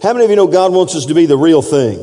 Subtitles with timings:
[0.00, 1.98] How many of you know God wants us to be the real thing?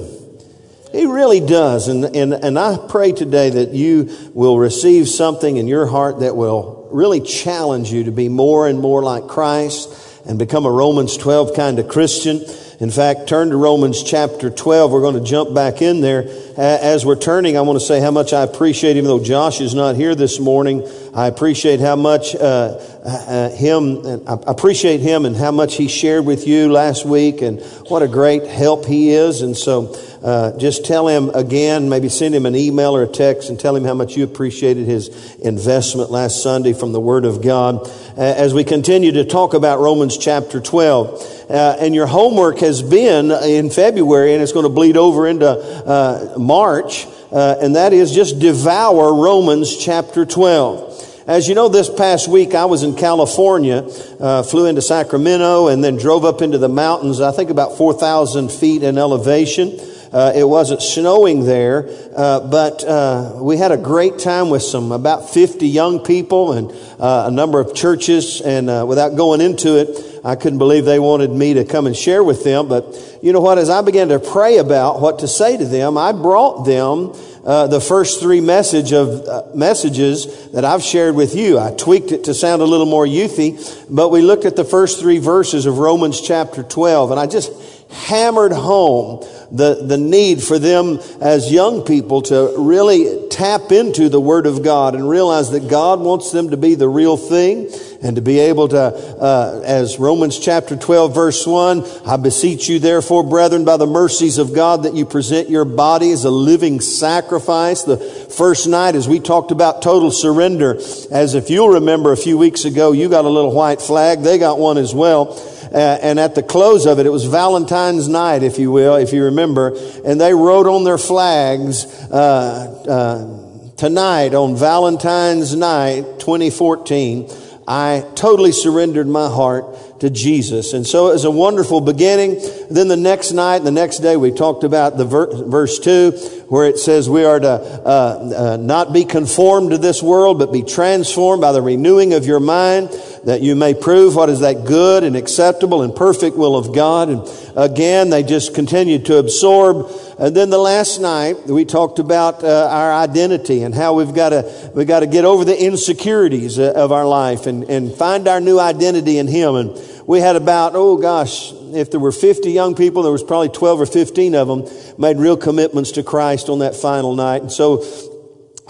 [0.92, 1.88] He really does.
[1.88, 6.36] And, and, and I pray today that you will receive something in your heart that
[6.36, 11.16] will really challenge you to be more and more like Christ and become a Romans
[11.16, 12.42] 12 kind of Christian.
[12.82, 14.92] In fact, turn to Romans chapter 12.
[14.92, 16.26] We're going to jump back in there.
[16.58, 19.74] As we're turning, I want to say how much I appreciate, even though Josh is
[19.74, 25.36] not here this morning, I appreciate how much uh, uh, him, I appreciate him and
[25.36, 29.42] how much he shared with you last week and what a great help he is.
[29.42, 33.50] And so, uh, just tell him again, maybe send him an email or a text
[33.50, 37.42] and tell him how much you appreciated his investment last Sunday from the Word of
[37.42, 37.88] God.
[38.18, 42.82] Uh, as we continue to talk about Romans chapter 12, uh, and your homework has
[42.82, 47.94] been in February, and it's going to bleed over into uh, March, uh, and that
[47.94, 50.89] is just devour Romans chapter 12.
[51.30, 53.88] As you know, this past week I was in California,
[54.20, 58.52] uh, flew into Sacramento, and then drove up into the mountains, I think about 4,000
[58.52, 59.80] feet in elevation.
[60.12, 64.92] Uh, it wasn't snowing there, uh, but uh, we had a great time with some
[64.92, 68.42] about 50 young people and uh, a number of churches.
[68.42, 71.96] And uh, without going into it, I couldn't believe they wanted me to come and
[71.96, 72.68] share with them.
[72.68, 73.60] But you know what?
[73.60, 77.14] As I began to pray about what to say to them, I brought them
[77.50, 81.58] uh, the first three message of uh, messages that I've shared with you.
[81.58, 83.58] I tweaked it to sound a little more youthy,
[83.90, 87.52] but we looked at the first three verses of Romans chapter 12, and I just
[87.90, 94.22] hammered home the, the need for them as young people to really tap into the
[94.22, 97.70] Word of God and realize that God wants them to be the real thing
[98.02, 102.80] and to be able to, uh, as Romans chapter 12 verse 1, I beseech you
[102.80, 106.80] therefore, brethren, by the mercies of God, that you present your body as a living
[106.82, 107.84] sacrifice.
[107.84, 110.76] The first night, as we talked about total surrender,
[111.12, 114.22] as if you'll remember a few weeks ago, you got a little white flag.
[114.22, 115.38] They got one as well.
[115.72, 119.14] Uh, and at the close of it, it was Valentine's night, if you will, if
[119.14, 127.30] you remember, and they wrote on their flags, uh, uh, tonight on Valentine's night 2014,
[127.66, 130.74] I totally surrendered my heart to Jesus.
[130.74, 132.42] And so it was a wonderful beginning.
[132.70, 136.12] Then the next night, the next day, we talked about the ver- verse 2,
[136.50, 140.52] where it says we are to uh, uh, not be conformed to this world, but
[140.52, 142.90] be transformed by the renewing of your mind
[143.26, 147.10] that you may prove what is that good and acceptable and perfect will of God.
[147.10, 149.92] And again, they just continued to absorb.
[150.18, 154.30] And then the last night, we talked about uh, our identity and how we've got
[154.30, 158.28] to, we've got to get over the insecurities uh, of our life and, and find
[158.28, 159.56] our new identity in Him.
[159.56, 163.50] And we had about, oh gosh, if there were 50 young people, there was probably
[163.50, 164.66] 12 or 15 of them
[164.98, 167.42] made real commitments to Christ on that final night.
[167.42, 167.84] And so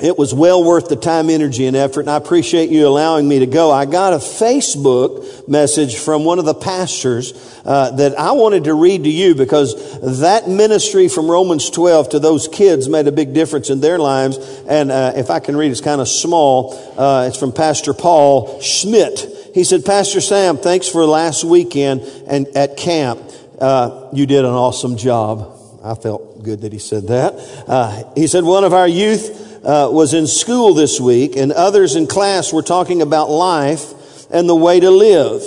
[0.02, 3.40] it was well worth the time, energy, and effort, and I appreciate you allowing me
[3.40, 3.72] to go.
[3.72, 7.34] I got a Facebook message from one of the pastors
[7.66, 12.20] uh, that I wanted to read to you because that ministry from Romans 12 to
[12.20, 14.38] those kids made a big difference in their lives.
[14.68, 16.74] And uh, if I can read, it's kind of small.
[16.98, 19.52] Uh, it's from Pastor Paul Schmidt.
[19.54, 23.22] He said, Pastor Sam, thanks for last weekend and at camp.
[23.60, 25.58] Uh, you did an awesome job.
[25.84, 27.34] I felt good that he said that.
[27.68, 31.96] Uh, he said, one of our youth uh, was in school this week, and others
[31.96, 33.94] in class were talking about life
[34.32, 35.42] and the way to live.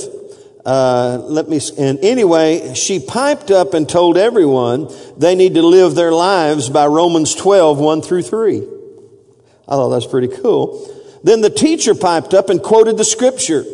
[0.65, 5.95] Uh, let me, and anyway, she piped up and told everyone they need to live
[5.95, 8.59] their lives by Romans 12, 1 through 3.
[8.59, 10.89] I thought that's pretty cool.
[11.25, 13.65] Then the teacher piped up and quoted the scripture.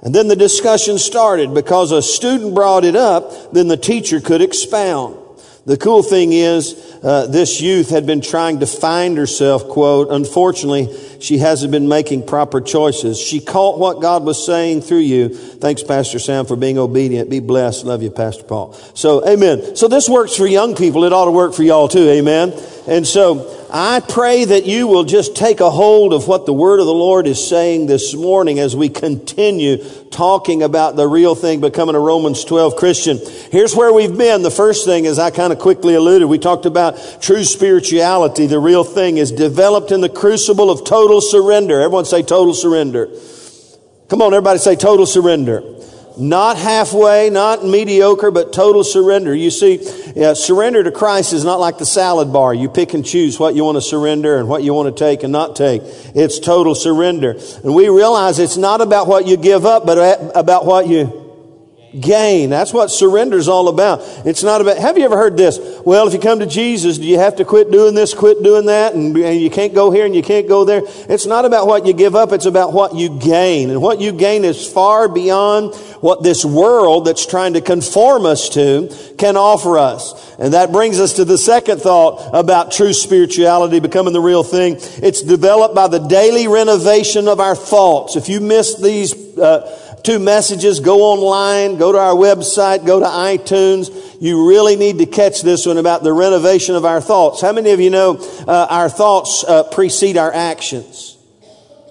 [0.00, 4.42] And then the discussion started because a student brought it up, then the teacher could
[4.42, 5.18] expound.
[5.66, 10.94] The cool thing is, uh, this youth had been trying to find herself, quote, unfortunately,
[11.24, 13.18] she hasn't been making proper choices.
[13.18, 15.30] She caught what God was saying through you.
[15.30, 17.30] Thanks, Pastor Sam, for being obedient.
[17.30, 17.86] Be blessed.
[17.86, 18.74] Love you, Pastor Paul.
[18.92, 19.74] So, amen.
[19.74, 21.04] So this works for young people.
[21.04, 22.10] It ought to work for y'all too.
[22.10, 22.52] Amen.
[22.86, 26.78] And so, I pray that you will just take a hold of what the word
[26.78, 31.60] of the Lord is saying this morning as we continue talking about the real thing,
[31.60, 33.18] becoming a Romans 12 Christian.
[33.50, 34.42] Here's where we've been.
[34.42, 38.46] The first thing, as I kind of quickly alluded, we talked about true spirituality.
[38.46, 41.80] The real thing is developed in the crucible of total surrender.
[41.80, 43.08] Everyone say total surrender.
[44.08, 45.62] Come on, everybody say total surrender.
[46.16, 49.34] Not halfway, not mediocre, but total surrender.
[49.34, 49.80] You see,
[50.14, 52.54] yeah, surrender to Christ is not like the salad bar.
[52.54, 55.24] You pick and choose what you want to surrender and what you want to take
[55.24, 55.82] and not take.
[56.14, 57.36] It's total surrender.
[57.64, 61.23] And we realize it's not about what you give up, but about what you
[62.00, 62.50] gain.
[62.50, 64.00] That's what surrender is all about.
[64.26, 65.58] It's not about, have you ever heard this?
[65.84, 68.66] Well, if you come to Jesus, do you have to quit doing this, quit doing
[68.66, 70.82] that, and, and you can't go here and you can't go there?
[71.08, 73.70] It's not about what you give up, it's about what you gain.
[73.70, 78.48] And what you gain is far beyond what this world that's trying to conform us
[78.50, 80.34] to can offer us.
[80.38, 84.76] And that brings us to the second thought about true spirituality becoming the real thing.
[84.78, 88.16] It's developed by the daily renovation of our thoughts.
[88.16, 93.06] If you miss these, uh, two messages, go online, go to our website, go to
[93.06, 93.90] iTunes.
[94.20, 97.40] You really need to catch this one about the renovation of our thoughts.
[97.40, 101.10] How many of you know uh, our thoughts uh, precede our actions?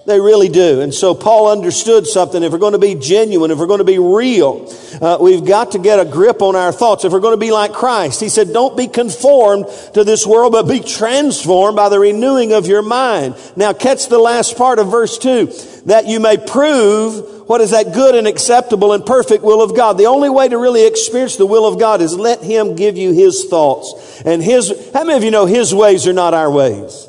[0.06, 0.82] They really do.
[0.82, 2.42] And so Paul understood something.
[2.42, 4.70] If we're going to be genuine, if we're going to be real,
[5.00, 7.06] uh, we've got to get a grip on our thoughts.
[7.06, 9.64] If we're going to be like Christ, he said, don't be conformed
[9.94, 13.34] to this world, but be transformed by the renewing of your mind.
[13.56, 15.46] Now catch the last part of verse two,
[15.86, 19.98] that you may prove what is that good and acceptable and perfect will of God.
[19.98, 23.12] The only way to really experience the will of God is let Him give you
[23.12, 24.22] His thoughts.
[24.24, 27.08] And His, how many of you know His ways are not our ways?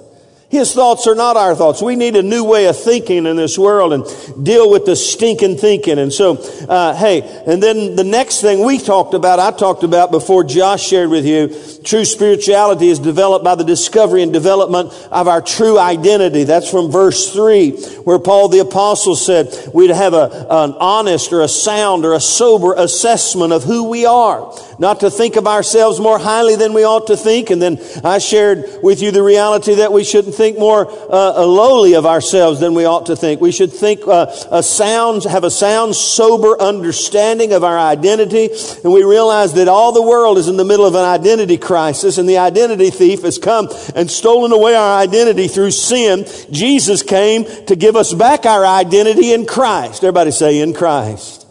[0.50, 1.82] His thoughts are not our thoughts.
[1.82, 5.58] We need a new way of thinking in this world and deal with the stinking
[5.58, 5.98] thinking.
[5.98, 6.36] And so,
[6.70, 10.86] uh, hey, and then the next thing we talked about, I talked about before Josh
[10.86, 11.48] shared with you,
[11.84, 16.44] true spirituality is developed by the discovery and development of our true identity.
[16.44, 17.72] That's from verse three,
[18.04, 22.22] where Paul the apostle said we'd have a, an honest or a sound or a
[22.22, 26.84] sober assessment of who we are not to think of ourselves more highly than we
[26.84, 27.50] ought to think.
[27.50, 31.96] And then I shared with you the reality that we shouldn't think more uh, lowly
[31.96, 33.42] of ourselves than we ought to think.
[33.42, 38.50] We should think uh, a sound, have a sound, sober understanding of our identity.
[38.84, 42.18] And we realize that all the world is in the middle of an identity crisis,
[42.18, 46.26] and the identity thief has come and stolen away our identity through sin.
[46.52, 50.04] Jesus came to give us back our identity in Christ.
[50.04, 51.48] Everybody say, in Christ.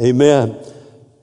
[0.00, 0.71] Amen.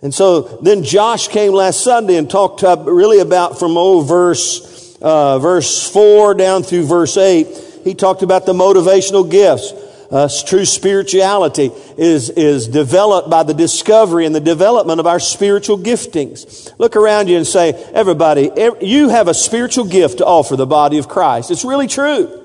[0.01, 5.39] And so then Josh came last Sunday and talked really about from old verse, uh,
[5.39, 7.47] verse 4 down through verse 8.
[7.83, 9.73] He talked about the motivational gifts.
[10.11, 15.77] Uh, true spirituality is, is developed by the discovery and the development of our spiritual
[15.77, 16.73] giftings.
[16.79, 18.49] Look around you and say, everybody,
[18.81, 21.51] you have a spiritual gift to offer the body of Christ.
[21.51, 22.38] It's really true.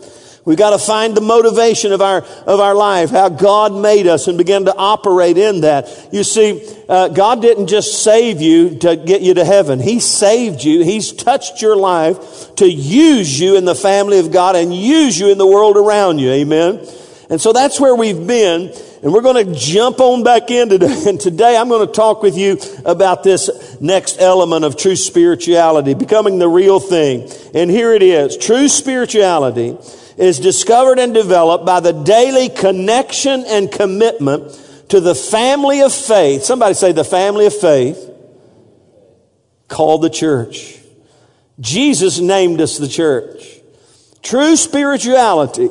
[0.45, 4.29] We've got to find the motivation of our, of our life, how God made us
[4.29, 6.09] and begin to operate in that.
[6.13, 9.81] You see, uh, God didn't just save you to get you to heaven.
[9.81, 10.85] He saved you.
[10.85, 15.33] He's touched your life to use you in the family of God and use you
[15.33, 16.31] in the world around you.
[16.31, 16.87] Amen.
[17.31, 18.71] And so that's where we've been.
[19.03, 21.05] And we're going to jump on back in today.
[21.09, 25.95] And today I'm going to talk with you about this next element of true spirituality,
[25.95, 27.31] becoming the real thing.
[27.55, 28.37] And here it is.
[28.37, 29.79] True spirituality
[30.17, 36.45] is discovered and developed by the daily connection and commitment to the family of faith.
[36.45, 38.11] Somebody say the family of faith
[39.69, 40.79] called the church.
[41.61, 43.61] Jesus named us the church.
[44.23, 45.71] True spirituality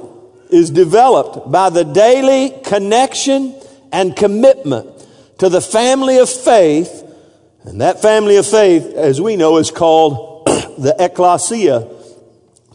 [0.49, 3.55] is developed by the daily connection
[3.91, 4.87] and commitment
[5.39, 7.01] to the family of faith.
[7.63, 11.87] And that family of faith, as we know, is called the ecclesia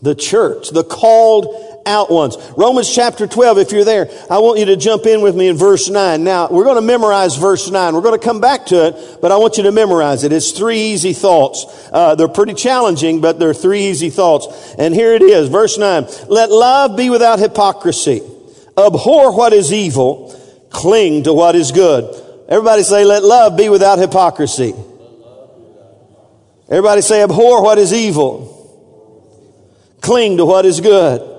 [0.02, 2.36] the church, the called out ones.
[2.56, 5.56] Romans chapter 12, if you're there, I want you to jump in with me in
[5.56, 6.22] verse 9.
[6.22, 7.94] Now, we're going to memorize verse 9.
[7.94, 10.32] We're going to come back to it, but I want you to memorize it.
[10.32, 11.64] It's three easy thoughts.
[11.92, 14.74] Uh, they're pretty challenging, but they're three easy thoughts.
[14.78, 16.06] And here it is, verse 9.
[16.28, 18.20] Let love be without hypocrisy.
[18.76, 20.34] Abhor what is evil.
[20.70, 22.14] Cling to what is good.
[22.48, 24.74] Everybody say, let love be without hypocrisy.
[26.68, 28.57] Everybody say, abhor what is evil.
[30.00, 31.36] Cling to what is good.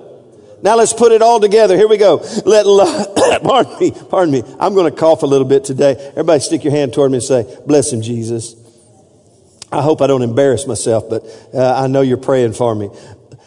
[0.62, 1.78] Now let's put it all together.
[1.78, 2.18] Here we go.
[2.46, 4.44] Let love, pardon me, pardon me.
[4.60, 5.96] I'm going to cough a little bit today.
[6.12, 8.56] Everybody stick your hand toward me and say, bless him, Jesus.
[9.72, 11.24] I hope I don't embarrass myself, but
[11.54, 12.90] uh, I know you're praying for me.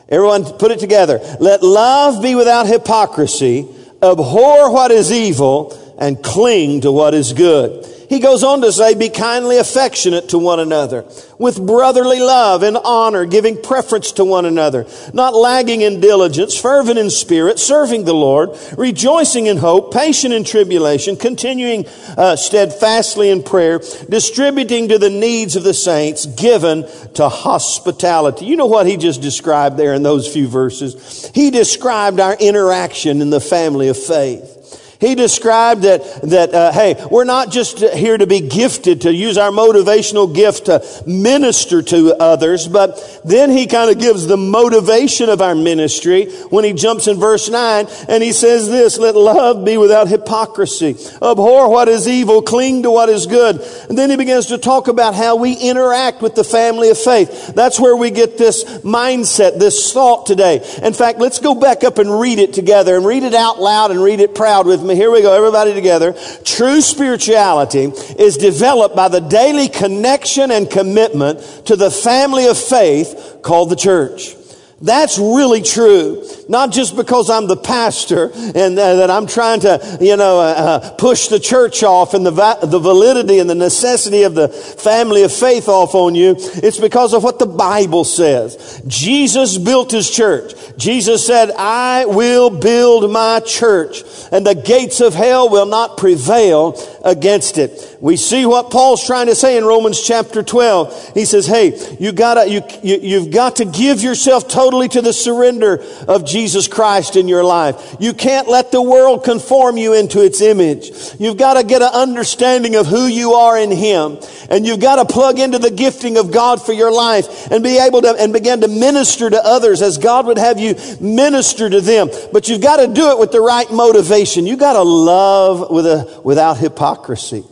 [0.08, 1.20] Everyone put it together.
[1.40, 3.68] Let love be without hypocrisy.
[4.02, 7.84] Abhor what is evil and cling to what is good.
[8.12, 11.06] He goes on to say, be kindly affectionate to one another
[11.38, 16.98] with brotherly love and honor, giving preference to one another, not lagging in diligence, fervent
[16.98, 21.86] in spirit, serving the Lord, rejoicing in hope, patient in tribulation, continuing
[22.18, 23.78] uh, steadfastly in prayer,
[24.10, 28.44] distributing to the needs of the saints, given to hospitality.
[28.44, 31.30] You know what he just described there in those few verses?
[31.34, 34.58] He described our interaction in the family of faith.
[35.02, 39.36] He described that, that uh, hey, we're not just here to be gifted, to use
[39.36, 45.28] our motivational gift to minister to others, but then he kind of gives the motivation
[45.28, 49.64] of our ministry when he jumps in verse 9 and he says this, let love
[49.64, 50.94] be without hypocrisy.
[51.20, 53.60] Abhor what is evil, cling to what is good.
[53.88, 57.56] And then he begins to talk about how we interact with the family of faith.
[57.56, 60.64] That's where we get this mindset, this thought today.
[60.80, 63.90] In fact, let's go back up and read it together and read it out loud
[63.90, 64.91] and read it proud with me.
[64.96, 66.14] Here we go, everybody together.
[66.44, 67.84] True spirituality
[68.18, 73.76] is developed by the daily connection and commitment to the family of faith called the
[73.76, 74.34] church.
[74.82, 76.28] That's really true.
[76.48, 80.42] Not just because I'm the pastor and uh, that I'm trying to, you know, uh,
[80.42, 84.48] uh, push the church off and the, va- the validity and the necessity of the
[84.48, 86.34] family of faith off on you.
[86.36, 88.82] It's because of what the Bible says.
[88.88, 90.52] Jesus built his church.
[90.76, 96.76] Jesus said, I will build my church and the gates of hell will not prevail
[97.04, 97.91] against it.
[98.02, 101.12] We see what Paul's trying to say in Romans chapter 12.
[101.14, 105.12] He says, hey, you gotta, you, you, you've got to give yourself totally to the
[105.12, 107.94] surrender of Jesus Christ in your life.
[108.00, 110.90] You can't let the world conform you into its image.
[111.20, 114.18] You've got to get an understanding of who you are in Him.
[114.50, 117.78] And you've got to plug into the gifting of God for your life and be
[117.78, 121.80] able to, and begin to minister to others as God would have you minister to
[121.80, 122.10] them.
[122.32, 124.44] But you've got to do it with the right motivation.
[124.44, 127.44] You've got to love with a, without hypocrisy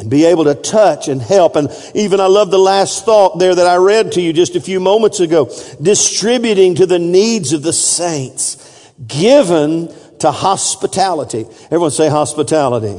[0.00, 1.56] and be able to touch and help.
[1.56, 4.60] And even I love the last thought there that I read to you just a
[4.60, 5.52] few moments ago.
[5.80, 8.90] Distributing to the needs of the saints.
[9.06, 11.44] Given to hospitality.
[11.66, 12.98] Everyone say hospitality.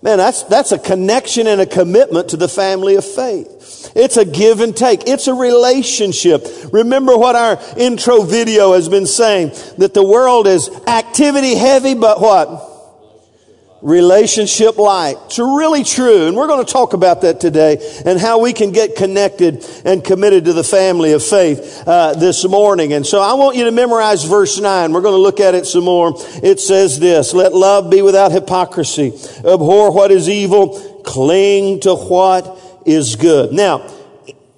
[0.00, 3.90] Man, that's, that's a connection and a commitment to the family of faith.
[3.96, 5.08] It's a give and take.
[5.08, 6.46] It's a relationship.
[6.72, 12.20] Remember what our intro video has been saying, that the world is activity heavy, but
[12.20, 12.77] what?
[13.80, 15.16] Relationship like.
[15.26, 16.26] It's really true.
[16.26, 20.02] And we're going to talk about that today and how we can get connected and
[20.02, 22.92] committed to the family of faith uh, this morning.
[22.92, 24.92] And so I want you to memorize verse 9.
[24.92, 26.14] We're going to look at it some more.
[26.42, 29.12] It says this, let love be without hypocrisy.
[29.38, 31.02] Abhor what is evil.
[31.04, 33.52] Cling to what is good.
[33.52, 33.94] Now,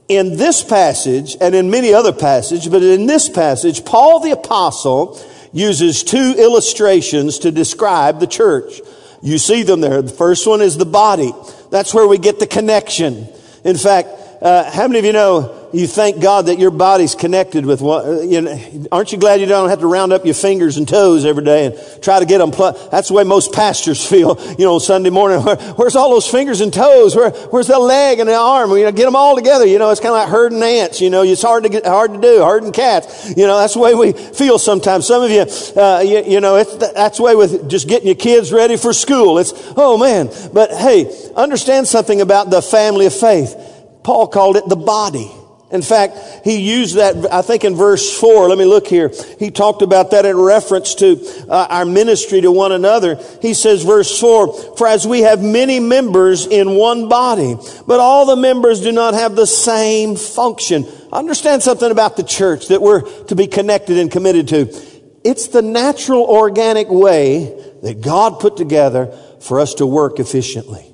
[0.08, 5.20] in this passage and in many other passages, but in this passage, Paul the apostle
[5.52, 8.80] uses two illustrations to describe the church.
[9.22, 10.02] You see them there.
[10.02, 11.32] The first one is the body.
[11.70, 13.28] That's where we get the connection.
[13.64, 14.08] In fact,
[14.42, 18.26] uh, how many of you know you thank God that your body's connected with what,
[18.26, 21.24] you know, aren't you glad you don't have to round up your fingers and toes
[21.24, 22.90] every day and try to get them plugged?
[22.90, 25.44] That's the way most pastors feel, you know, Sunday morning.
[25.44, 27.14] Where, where's all those fingers and toes?
[27.14, 28.70] Where, where's the leg and the arm?
[28.72, 29.64] You know, get them all together.
[29.64, 31.00] You know, it's kind of like herding ants.
[31.00, 33.36] You know, it's hard to get, hard to do, herding cats.
[33.36, 35.06] You know, that's the way we feel sometimes.
[35.06, 35.46] Some of you,
[35.80, 38.92] uh, you, you know, it's, that's the way with just getting your kids ready for
[38.92, 39.38] school.
[39.38, 40.30] It's, oh man.
[40.52, 43.54] But hey, understand something about the family of faith.
[44.02, 45.30] Paul called it the body.
[45.70, 49.12] In fact, he used that, I think in verse 4, let me look here.
[49.38, 53.20] He talked about that in reference to uh, our ministry to one another.
[53.40, 57.54] He says, verse 4, For as we have many members in one body,
[57.86, 60.86] but all the members do not have the same function.
[61.12, 64.74] Understand something about the church that we're to be connected and committed to.
[65.22, 67.44] It's the natural organic way
[67.82, 70.92] that God put together for us to work efficiently.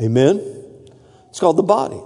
[0.00, 0.40] Amen?
[1.28, 2.00] It's called the body.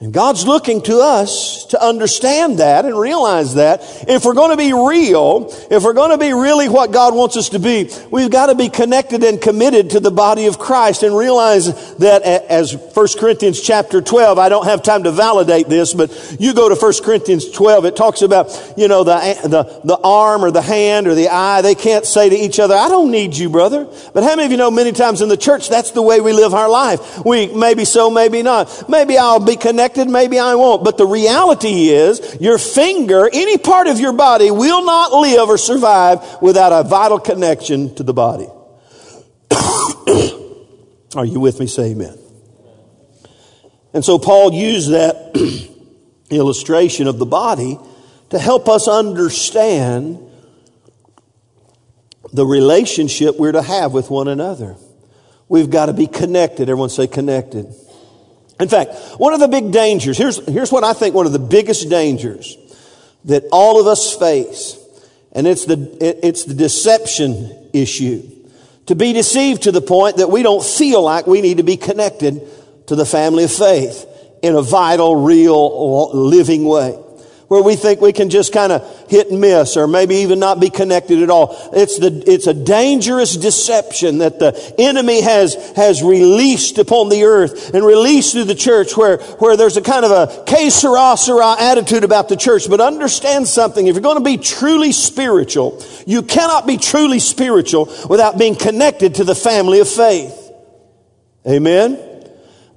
[0.00, 3.80] And God's looking to us to understand that and realize that.
[4.06, 7.36] If we're going to be real, if we're going to be really what God wants
[7.36, 11.02] us to be, we've got to be connected and committed to the body of Christ
[11.02, 15.94] and realize that as 1 Corinthians chapter 12, I don't have time to validate this,
[15.94, 19.98] but you go to 1 Corinthians 12, it talks about, you know, the, the, the
[20.04, 21.60] arm or the hand or the eye.
[21.62, 23.88] They can't say to each other, I don't need you, brother.
[24.14, 26.32] But how many of you know many times in the church, that's the way we
[26.32, 27.24] live our life?
[27.24, 28.88] We, maybe so, maybe not.
[28.88, 30.84] Maybe I'll be connected connected, maybe I won't.
[30.84, 35.58] But the reality is, your finger, any part of your body, will not live or
[35.58, 38.48] survive without a vital connection to the body.
[41.16, 41.66] Are you with me?
[41.66, 42.18] Say amen.
[43.94, 45.34] And so Paul used that
[46.30, 47.78] illustration of the body
[48.30, 50.24] to help us understand
[52.32, 54.76] the relationship we're to have with one another.
[55.48, 56.68] We've got to be connected.
[56.68, 57.74] Everyone say connected.
[58.60, 61.38] In fact, one of the big dangers, here's, here's what I think one of the
[61.38, 62.56] biggest dangers
[63.24, 64.76] that all of us face,
[65.32, 65.96] and it's the,
[66.26, 68.22] it's the deception issue.
[68.86, 71.76] To be deceived to the point that we don't feel like we need to be
[71.76, 72.42] connected
[72.86, 74.06] to the family of faith
[74.42, 76.98] in a vital, real, living way.
[77.48, 80.60] Where we think we can just kind of hit and miss or maybe even not
[80.60, 81.56] be connected at all.
[81.72, 87.74] It's the, it's a dangerous deception that the enemy has, has released upon the earth
[87.74, 91.56] and released through the church where, where there's a kind of a que sera, sera
[91.58, 92.68] attitude about the church.
[92.68, 93.86] But understand something.
[93.86, 99.16] If you're going to be truly spiritual, you cannot be truly spiritual without being connected
[99.16, 100.52] to the family of faith.
[101.46, 102.07] Amen.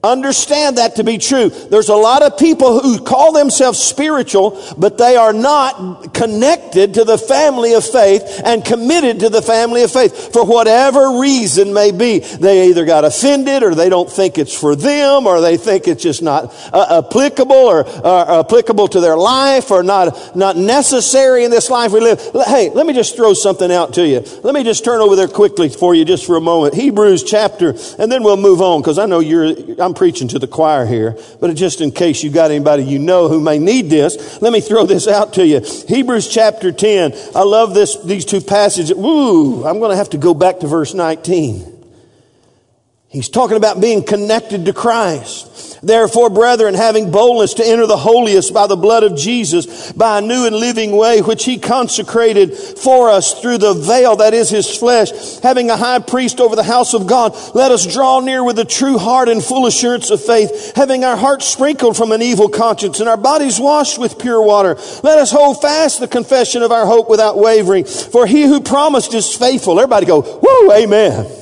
[0.03, 1.49] Understand that to be true.
[1.49, 7.03] There's a lot of people who call themselves spiritual, but they are not connected to
[7.03, 11.91] the family of faith and committed to the family of faith for whatever reason may
[11.91, 12.17] be.
[12.17, 16.01] They either got offended or they don't think it's for them or they think it's
[16.01, 21.51] just not uh, applicable or uh, applicable to their life or not, not necessary in
[21.51, 22.19] this life we live.
[22.47, 24.25] Hey, let me just throw something out to you.
[24.41, 26.73] Let me just turn over there quickly for you just for a moment.
[26.73, 30.39] Hebrews chapter, and then we'll move on because I know you're, I'm I'm preaching to
[30.39, 33.89] the choir here, but just in case you got anybody you know who may need
[33.89, 35.59] this, let me throw this out to you.
[35.59, 37.13] Hebrews chapter 10.
[37.35, 38.95] I love this, these two passages.
[38.95, 39.65] Woo!
[39.65, 41.80] I'm going to have to go back to verse 19.
[43.11, 45.79] He's talking about being connected to Christ.
[45.83, 50.21] Therefore, brethren, having boldness to enter the holiest by the blood of Jesus, by a
[50.21, 54.77] new and living way, which he consecrated for us through the veil that is his
[54.77, 58.57] flesh, having a high priest over the house of God, let us draw near with
[58.59, 62.47] a true heart and full assurance of faith, having our hearts sprinkled from an evil
[62.47, 64.75] conscience and our bodies washed with pure water.
[65.03, 69.13] Let us hold fast the confession of our hope without wavering, for he who promised
[69.13, 69.79] is faithful.
[69.81, 71.40] Everybody go, woo, amen.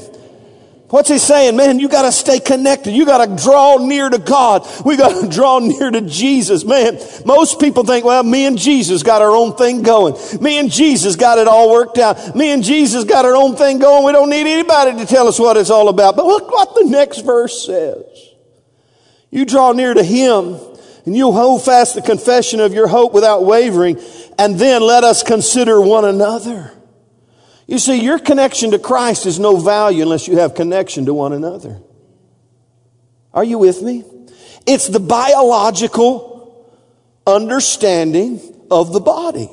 [0.90, 1.56] What's he saying?
[1.56, 2.96] Man, you gotta stay connected.
[2.96, 4.68] You gotta draw near to God.
[4.84, 6.66] We gotta draw near to Jesus.
[6.66, 10.16] Man, most people think, well, me and Jesus got our own thing going.
[10.42, 12.36] Me and Jesus got it all worked out.
[12.36, 14.04] Me and Jesus got our own thing going.
[14.04, 16.16] We don't need anybody to tell us what it's all about.
[16.16, 18.04] But look what the next verse says.
[19.30, 20.60] You draw near to Him
[21.06, 24.00] and you hold fast the confession of your hope without wavering.
[24.40, 26.79] And then let us consider one another.
[27.70, 31.34] You see, your connection to Christ is no value unless you have connection to one
[31.34, 31.80] another.
[33.32, 34.04] Are you with me?
[34.66, 36.68] It's the biological
[37.28, 39.52] understanding of the body.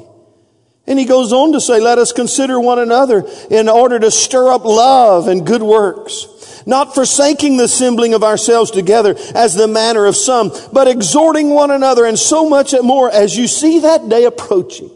[0.87, 4.51] And he goes on to say, let us consider one another in order to stir
[4.51, 10.07] up love and good works, not forsaking the assembling of ourselves together as the manner
[10.07, 14.25] of some, but exhorting one another and so much more as you see that day
[14.25, 14.91] approaching.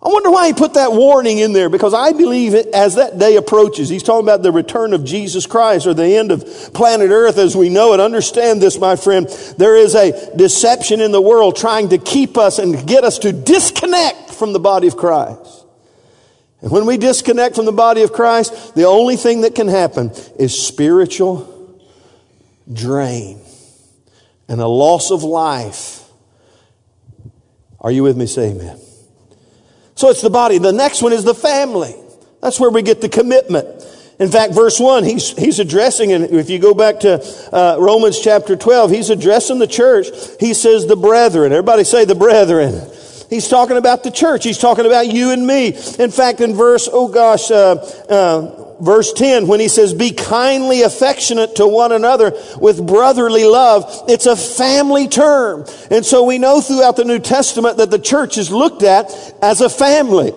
[0.00, 3.34] I wonder why he put that warning in there because I believe as that day
[3.34, 7.36] approaches, he's talking about the return of Jesus Christ or the end of planet Earth
[7.36, 8.00] as we know it.
[8.00, 9.26] Understand this, my friend.
[9.58, 13.32] There is a deception in the world trying to keep us and get us to
[13.32, 15.64] disconnect from the body of Christ.
[16.60, 20.12] And when we disconnect from the body of Christ, the only thing that can happen
[20.38, 21.80] is spiritual
[22.72, 23.40] drain
[24.48, 26.04] and a loss of life.
[27.80, 28.26] Are you with me?
[28.26, 28.78] Say amen.
[29.98, 30.58] So it's the body.
[30.58, 31.92] The next one is the family.
[32.40, 33.66] That's where we get the commitment.
[34.20, 37.20] In fact, verse 1, he's, he's addressing, and if you go back to
[37.52, 40.06] uh, Romans chapter 12, he's addressing the church.
[40.38, 41.50] He says the brethren.
[41.50, 42.88] Everybody say the brethren.
[43.28, 44.44] He's talking about the church.
[44.44, 45.74] He's talking about you and me.
[45.98, 47.74] In fact, in verse, oh gosh, uh,
[48.08, 54.04] uh, verse 10, when he says, be kindly affectionate to one another with brotherly love,
[54.08, 55.64] it's a family term.
[55.90, 59.10] And so we know throughout the New Testament that the church is looked at
[59.42, 60.32] as a family.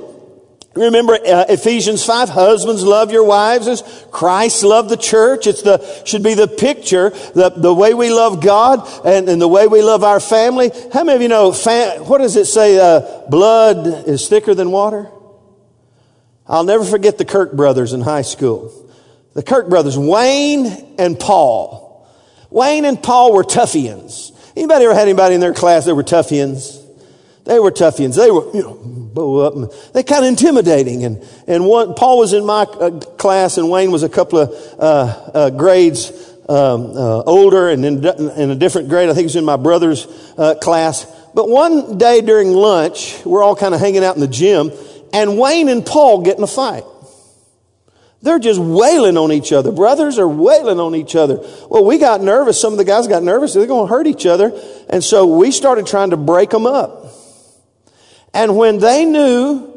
[0.73, 5.45] Remember uh, Ephesians 5, husbands love your wives as Christ loved the church.
[5.45, 9.49] It's the, should be the picture, the, the way we love God and, and the
[9.49, 10.71] way we love our family.
[10.93, 14.71] How many of you know, fam, what does it say, uh, blood is thicker than
[14.71, 15.11] water?
[16.51, 18.73] I'll never forget the Kirk brothers in high school.
[19.35, 22.05] The Kirk brothers, Wayne and Paul.
[22.49, 24.37] Wayne and Paul were toughians.
[24.57, 26.77] Anybody ever had anybody in their class that were toughians?
[27.45, 28.17] They were toughians.
[28.17, 29.55] They were, you know, bow up.
[29.55, 31.05] And they kind of intimidating.
[31.05, 34.49] And, and one, Paul was in my uh, class and Wayne was a couple of,
[34.77, 36.11] uh, uh, grades,
[36.49, 39.07] um, uh, older and in, in, a different grade.
[39.07, 40.05] I think he was in my brother's,
[40.37, 41.05] uh, class.
[41.33, 44.71] But one day during lunch, we're all kind of hanging out in the gym
[45.13, 46.83] and Wayne and Paul get in a fight.
[48.21, 49.71] They're just wailing on each other.
[49.71, 51.39] Brothers are wailing on each other.
[51.69, 52.61] Well, we got nervous.
[52.61, 53.53] Some of the guys got nervous.
[53.53, 54.51] They're going to hurt each other.
[54.89, 57.07] And so we started trying to break them up.
[58.33, 59.67] And when they knew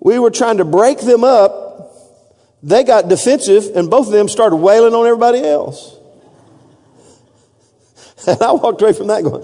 [0.00, 1.60] we were trying to break them up,
[2.62, 5.96] they got defensive and both of them started wailing on everybody else.
[8.26, 9.42] And I walked away from that going,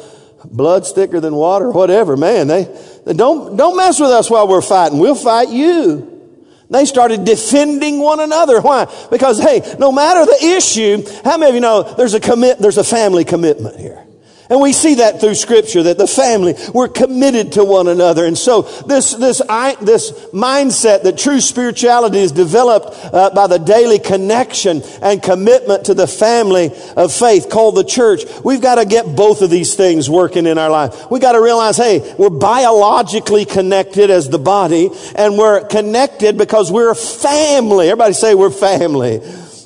[0.51, 2.17] blood's thicker than water, whatever.
[2.17, 2.65] Man, they,
[3.05, 4.99] they don't, don't mess with us while we're fighting.
[4.99, 6.13] We'll fight you.
[6.69, 8.61] They started defending one another.
[8.61, 8.93] Why?
[9.11, 12.79] Because, hey, no matter the issue, how many of you know there's a commit, there's
[12.79, 14.06] a family commitment here?
[14.49, 18.25] And we see that through scripture that the family, we're committed to one another.
[18.25, 23.59] And so this, this, I, this mindset that true spirituality is developed uh, by the
[23.59, 28.23] daily connection and commitment to the family of faith called the church.
[28.45, 31.11] We've got to get both of these things working in our life.
[31.11, 36.71] We've got to realize, hey, we're biologically connected as the body and we're connected because
[36.71, 37.89] we're a family.
[37.89, 39.21] Everybody say we're family.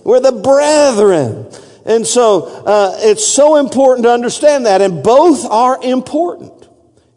[0.05, 1.51] We're the brethren.
[1.91, 6.69] And so uh, it's so important to understand that, and both are important.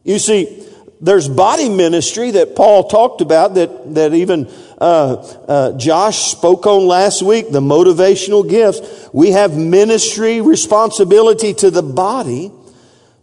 [0.04, 0.68] You see,
[1.00, 4.50] there's body ministry that Paul talked about that, that even
[4.82, 5.14] uh,
[5.48, 9.10] uh, Josh spoke on last week, the motivational gifts.
[9.14, 12.52] We have ministry responsibility to the body,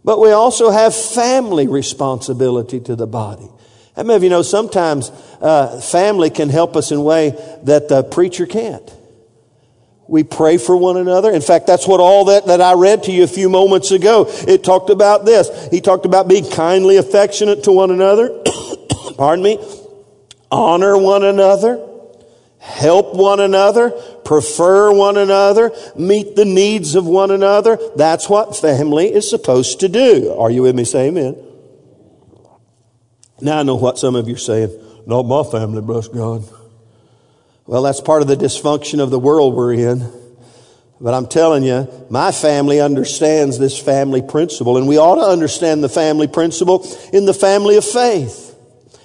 [0.05, 3.49] but we also have family responsibility to the body.
[3.97, 5.09] How many of you know sometimes
[5.41, 7.31] uh, family can help us in a way
[7.63, 8.89] that the preacher can't?
[10.11, 11.31] We pray for one another.
[11.31, 14.25] In fact, that's what all that, that I read to you a few moments ago.
[14.45, 15.69] It talked about this.
[15.71, 18.43] He talked about being kindly affectionate to one another.
[19.17, 19.57] Pardon me.
[20.51, 21.79] Honor one another.
[22.59, 23.91] Help one another.
[24.25, 25.71] Prefer one another.
[25.95, 27.79] Meet the needs of one another.
[27.95, 30.35] That's what family is supposed to do.
[30.37, 30.83] Are you with me?
[30.83, 31.41] Say amen.
[33.39, 34.77] Now I know what some of you are saying.
[35.07, 36.43] Not my family, bless God.
[37.71, 40.11] Well, that's part of the dysfunction of the world we're in.
[40.99, 45.81] But I'm telling you, my family understands this family principle, and we ought to understand
[45.81, 48.57] the family principle in the family of faith.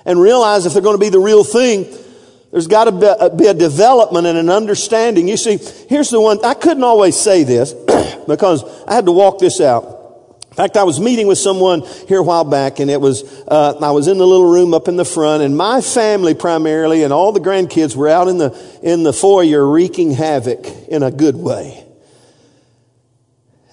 [0.05, 1.87] And realize if they're going to be the real thing,
[2.51, 5.29] there's got to uh, be a, development and an understanding.
[5.29, 7.73] You see, here's the one, I couldn't always say this
[8.27, 10.06] because I had to walk this out.
[10.57, 13.79] In fact, I was meeting with someone here a while back, and it was uh,
[13.79, 17.13] I was in the little room up in the front, and my family primarily and
[17.13, 21.37] all the grandkids were out in the in the foyer wreaking havoc in a good
[21.37, 21.85] way.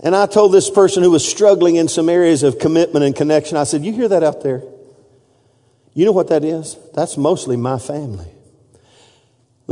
[0.01, 3.55] And I told this person who was struggling in some areas of commitment and connection,
[3.55, 4.61] I said, "You hear that out there?
[5.93, 6.75] You know what that is?
[6.93, 8.32] That's mostly my family."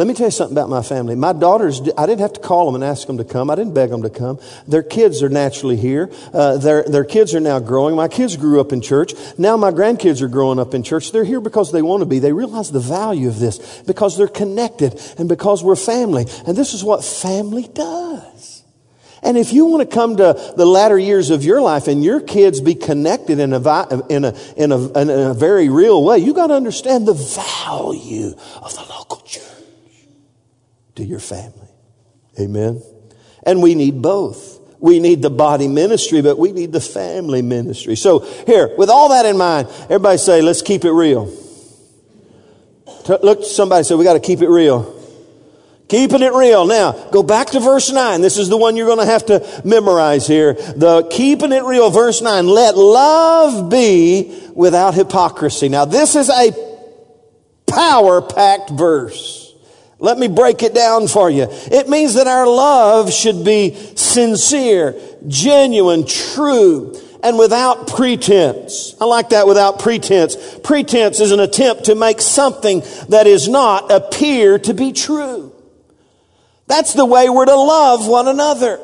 [0.02, 1.14] Let me tell you something about my family.
[1.14, 3.52] My daughters, I didn't have to call them and ask them to come.
[3.52, 4.40] I didn't beg them to come.
[4.68, 6.10] Their kids are naturally here.
[6.34, 7.96] Uh, their, their kids are now growing.
[7.96, 9.14] My kids grew up in church.
[9.38, 11.12] Now my grandkids are growing up in church.
[11.12, 12.18] They're here because they want to be.
[12.18, 16.26] They realize the value of this because they're connected and because we're family.
[16.48, 18.64] And this is what family does.
[19.22, 22.22] And if you want to come to the latter years of your life and your
[22.22, 23.58] kids be connected in a,
[24.10, 28.34] in a, in a, in a very real way, you got to understand the value
[28.64, 29.51] of the local church
[31.02, 31.68] to your family.
[32.40, 32.82] Amen.
[33.44, 34.60] And we need both.
[34.80, 37.96] We need the body ministry, but we need the family ministry.
[37.96, 41.32] So here, with all that in mind, everybody say, let's keep it real.
[43.08, 45.00] Look, somebody say, we got to keep it real.
[45.90, 46.66] Keeping it real.
[46.66, 48.22] Now, go back to verse 9.
[48.22, 50.54] This is the one you're going to have to memorize here.
[50.54, 52.48] The keeping it real, verse 9.
[52.48, 55.68] Let love be without hypocrisy.
[55.68, 56.52] Now, this is a
[57.68, 59.41] power packed verse.
[60.02, 61.48] Let me break it down for you.
[61.50, 68.96] It means that our love should be sincere, genuine, true, and without pretense.
[69.00, 70.36] I like that without pretense.
[70.64, 75.54] Pretense is an attempt to make something that is not appear to be true.
[76.66, 78.80] That's the way we're to love one another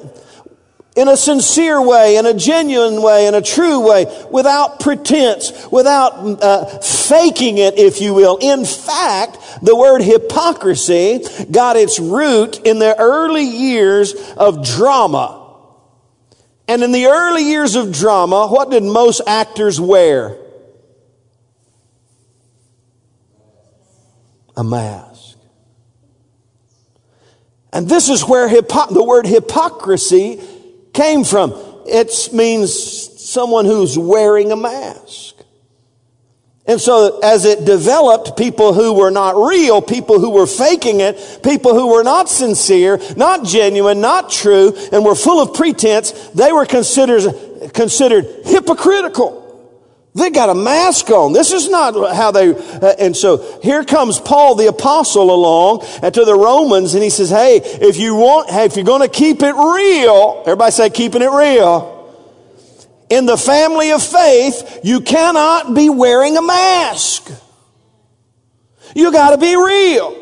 [0.98, 6.14] in a sincere way, in a genuine way, in a true way, without pretense, without
[6.42, 8.38] uh, faking it, if you will.
[8.38, 15.56] In fact, the word hypocrisy got its root in the early years of drama.
[16.68, 20.36] And in the early years of drama, what did most actors wear?
[24.58, 25.38] A mask.
[27.72, 30.42] And this is where hypo- the word hypocrisy
[30.98, 31.54] came from.
[31.86, 32.74] It means
[33.24, 35.36] someone who's wearing a mask.
[36.66, 41.40] And so as it developed, people who were not real, people who were faking it,
[41.42, 46.52] people who were not sincere, not genuine, not true, and were full of pretense, they
[46.52, 49.47] were considered, considered hypocritical.
[50.18, 51.32] They got a mask on.
[51.32, 56.12] This is not how they, uh, and so here comes Paul the apostle along and
[56.12, 59.10] to the Romans and he says, hey, if you want, hey, if you're going to
[59.10, 61.94] keep it real, everybody say keeping it real.
[63.12, 67.32] In the family of faith, you cannot be wearing a mask.
[68.96, 70.18] You got to be real.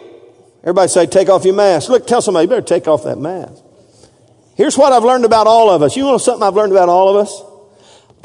[0.62, 1.88] Everybody say, take off your mask.
[1.88, 3.64] Look, tell somebody, you better take off that mask.
[4.58, 5.96] Here's what I've learned about all of us.
[5.96, 7.42] You know something I've learned about all of us?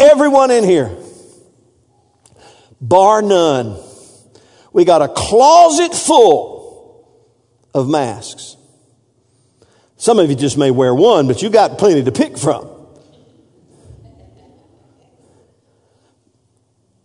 [0.00, 0.96] Everyone in here
[2.80, 3.78] bar none.
[4.72, 7.08] We got a closet full
[7.74, 8.56] of masks.
[9.96, 12.68] Some of you just may wear one, but you got plenty to pick from.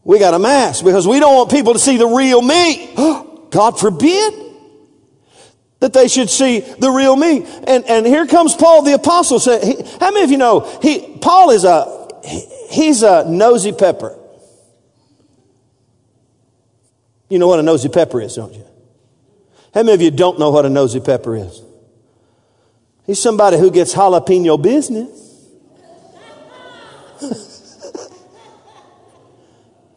[0.03, 2.93] We got a mask because we don't want people to see the real me.
[3.49, 4.33] God forbid
[5.79, 7.43] that they should see the real me.
[7.67, 9.39] And, and here comes Paul the apostle.
[9.39, 13.71] Say, he, how many of you know he, Paul is a, he, he's a nosy
[13.71, 14.17] pepper.
[17.29, 18.65] You know what a nosy pepper is, don't you?
[19.73, 21.61] How many of you don't know what a nosy pepper is?
[23.05, 25.21] He's somebody who gets jalapeno business.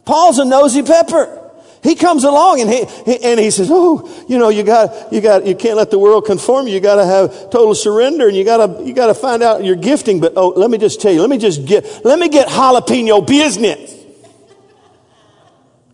[0.04, 1.34] Paul's a nosy pepper.
[1.82, 5.20] He comes along and he, he, and he says, "Oh, you know, you got you
[5.20, 6.74] got you can't let the world conform you.
[6.74, 9.64] You got to have total surrender, and you got to you got to find out
[9.64, 12.28] your gifting." But oh, let me just tell you, let me just get let me
[12.28, 13.94] get jalapeno business.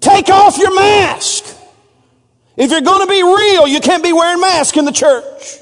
[0.05, 1.47] Take off your mask.
[2.59, 5.57] If you're going to be real, you can't be wearing mask in the church.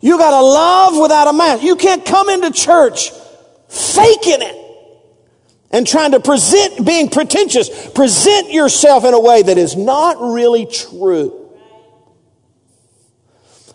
[0.00, 1.62] You got to love without a mask.
[1.62, 3.10] You can't come into church
[3.68, 4.56] faking it
[5.70, 10.64] and trying to present, being pretentious, present yourself in a way that is not really
[10.64, 11.50] true.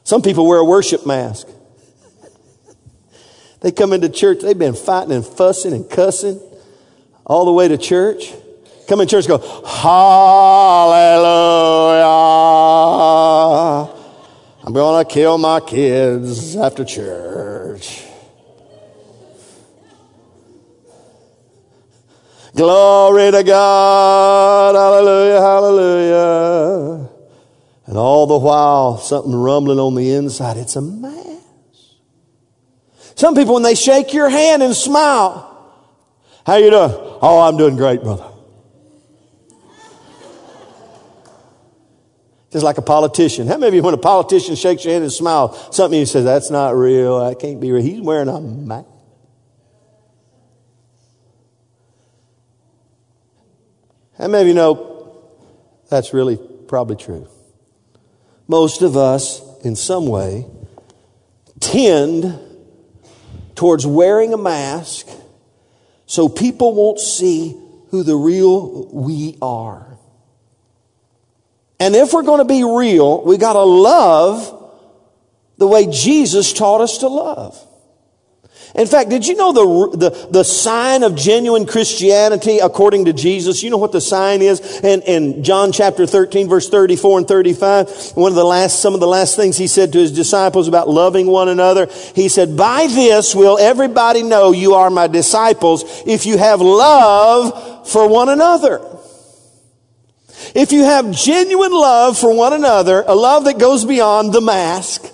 [0.03, 1.47] Some people wear a worship mask.
[3.61, 6.39] They come into church, they've been fighting and fussing and cussing
[7.25, 8.33] all the way to church.
[8.87, 10.07] Come in church, go, Hallelujah.
[14.63, 18.03] I'm going to kill my kids after church.
[22.55, 24.75] Glory to God.
[24.75, 27.09] Hallelujah, hallelujah.
[27.85, 30.57] And all the while, something rumbling on the inside.
[30.57, 31.36] It's a mass.
[33.17, 35.43] Some people, when they shake your hand and smile,
[36.45, 36.91] how you doing?
[36.93, 38.29] Oh, I'm doing great, brother.
[42.51, 43.47] Just like a politician.
[43.47, 46.25] How many of you, when a politician shakes your hand and smiles, something you says,
[46.25, 47.81] that's not real, that can't be real.
[47.81, 48.87] He's wearing a mask.
[54.19, 55.23] How many of you know
[55.89, 57.27] that's really probably true?
[58.47, 60.45] Most of us, in some way,
[61.59, 62.43] tend
[63.57, 65.09] towards wearing a mask
[66.05, 67.57] so people won't see
[67.89, 69.97] who the real we are.
[71.79, 74.53] And if we're going to be real, we got to love
[75.57, 77.61] the way Jesus taught us to love.
[78.75, 83.63] In fact, did you know the, the, the sign of genuine Christianity according to Jesus?
[83.63, 84.59] You know what the sign is?
[84.81, 88.99] In, in John chapter 13, verse 34 and 35, one of the last, some of
[88.99, 92.87] the last things he said to his disciples about loving one another, he said, by
[92.87, 98.81] this will everybody know you are my disciples if you have love for one another.
[100.53, 105.11] If you have genuine love for one another, a love that goes beyond the mask,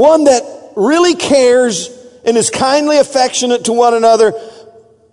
[0.00, 1.90] one that really cares
[2.24, 4.32] and is kindly affectionate to one another,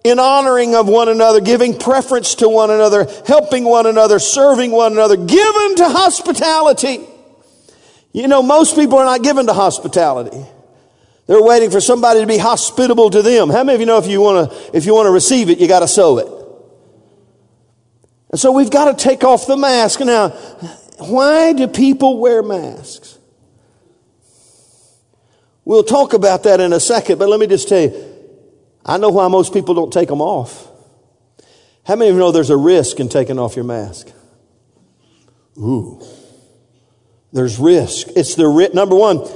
[0.04, 4.94] in honoring of one another, giving preference to one another, helping one another, serving one
[4.94, 7.06] another, given to hospitality.
[8.14, 10.46] You know, most people are not given to hospitality.
[11.28, 13.50] They're waiting for somebody to be hospitable to them.
[13.50, 15.60] How many of you know if you want to, if you want to receive it,
[15.60, 16.28] you got to sow it?
[18.32, 20.00] And so we've got to take off the mask.
[20.00, 20.30] Now,
[21.00, 23.17] why do people wear masks?
[25.68, 27.92] We'll talk about that in a second, but let me just tell you,
[28.86, 30.66] I know why most people don't take them off.
[31.86, 34.08] How many of you know there's a risk in taking off your mask?
[35.58, 36.02] Ooh.
[37.34, 38.08] There's risk.
[38.16, 39.28] It's the ri- number one,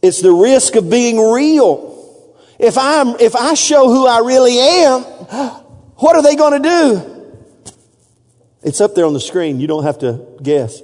[0.00, 2.36] it's the risk of being real.
[2.60, 5.02] If I'm if I show who I really am,
[5.96, 7.72] what are they going to do?
[8.62, 9.58] It's up there on the screen.
[9.58, 10.82] You don't have to guess.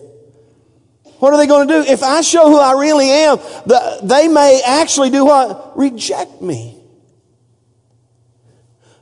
[1.18, 1.90] What are they going to do?
[1.90, 5.76] If I show who I really am, the, they may actually do what?
[5.76, 6.78] Reject me.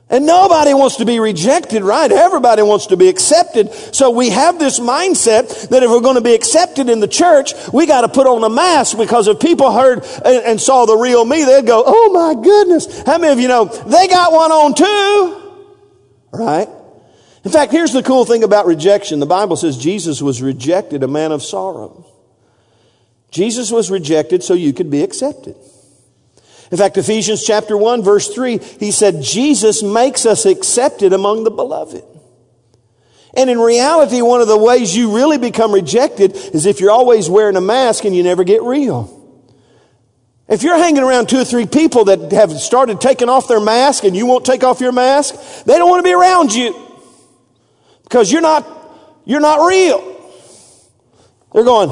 [0.09, 2.09] And nobody wants to be rejected, right?
[2.09, 3.73] Everybody wants to be accepted.
[3.73, 7.51] So we have this mindset that if we're going to be accepted in the church,
[7.73, 10.95] we got to put on a mask because if people heard and, and, saw the
[10.95, 13.03] real me, they'd go, oh my goodness.
[13.03, 15.59] How many of you know they got one on too?
[16.31, 16.69] Right?
[17.47, 19.21] In fact, here's the cool thing about rejection.
[19.21, 22.05] The Bible says Jesus was rejected, a man of sorrow.
[23.31, 25.55] Jesus was rejected so you could be accepted.
[26.71, 31.49] In fact, Ephesians chapter 1 verse 3, he said, Jesus makes us accepted among the
[31.49, 32.03] beloved.
[33.33, 37.29] And in reality, one of the ways you really become rejected is if you're always
[37.29, 39.13] wearing a mask and you never get real.
[40.49, 44.03] If you're hanging around two or three people that have started taking off their mask
[44.03, 46.86] and you won't take off your mask, they don't want to be around you
[48.07, 48.65] because you're not,
[49.25, 49.99] you're not real.
[51.53, 51.89] They're going,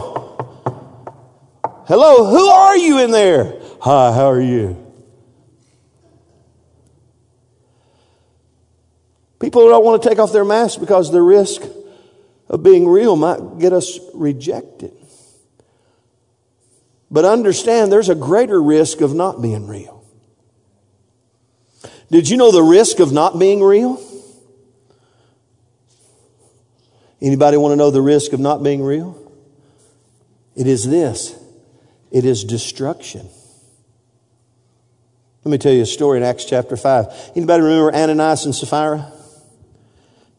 [1.88, 3.60] hello, who are you in there?
[3.82, 4.82] Hi, how are you?
[9.40, 11.64] People don't want to take off their masks because the risk
[12.48, 14.94] of being real might get us rejected.
[17.12, 20.06] But understand there's a greater risk of not being real.
[22.10, 24.02] Did you know the risk of not being real?
[27.26, 29.20] Anybody want to know the risk of not being real?
[30.56, 31.36] It is this.
[32.12, 33.28] It is destruction.
[35.44, 37.32] Let me tell you a story in Acts chapter 5.
[37.36, 39.12] Anybody remember Ananias and Sapphira?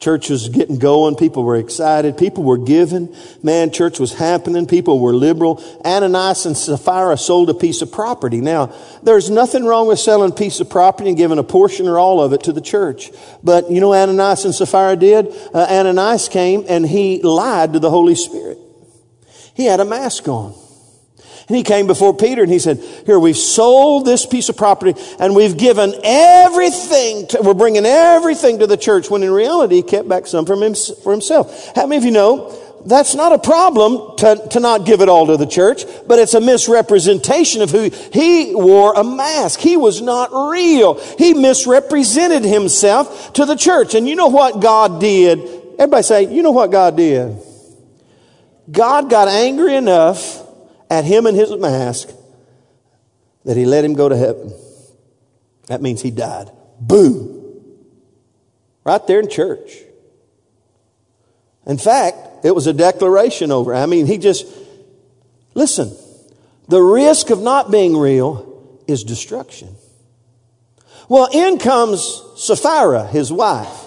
[0.07, 1.17] Church was getting going.
[1.17, 2.17] People were excited.
[2.17, 3.13] People were giving.
[3.43, 4.65] Man, church was happening.
[4.65, 5.61] People were liberal.
[5.85, 8.41] Ananias and Sapphira sold a piece of property.
[8.41, 11.99] Now, there's nothing wrong with selling a piece of property and giving a portion or
[11.99, 13.11] all of it to the church.
[13.43, 15.27] But you know Ananias and Sapphira did?
[15.53, 18.59] Uh, Ananias came and he lied to the Holy Spirit.
[19.55, 20.55] He had a mask on.
[21.49, 25.01] And he came before Peter and he said, Here, we've sold this piece of property
[25.21, 29.83] and we've given everything, to, we're bringing everything to the church, when in reality, he
[29.83, 31.73] kept back some him, for himself.
[31.77, 35.27] How many of you know that's not a problem to, to not give it all
[35.27, 39.59] to the church, but it's a misrepresentation of who he wore a mask.
[39.59, 40.95] He was not real.
[41.19, 43.97] He misrepresented himself to the church.
[43.97, 45.41] And you know what God did?
[45.79, 47.37] Everybody say, you know what God did?
[48.71, 50.46] God got angry enough
[50.91, 52.11] at him and his mask
[53.45, 54.53] that he let him go to heaven.
[55.69, 56.51] That means he died.
[56.81, 57.63] Boom.
[58.85, 59.73] Right there in church.
[61.67, 63.75] In fact, it was a declaration over.
[63.75, 64.47] I mean, he just,
[65.55, 65.97] listen,
[66.69, 69.75] the risk of not being real is destruction.
[71.09, 73.86] Well, in comes Sapphira, his wife.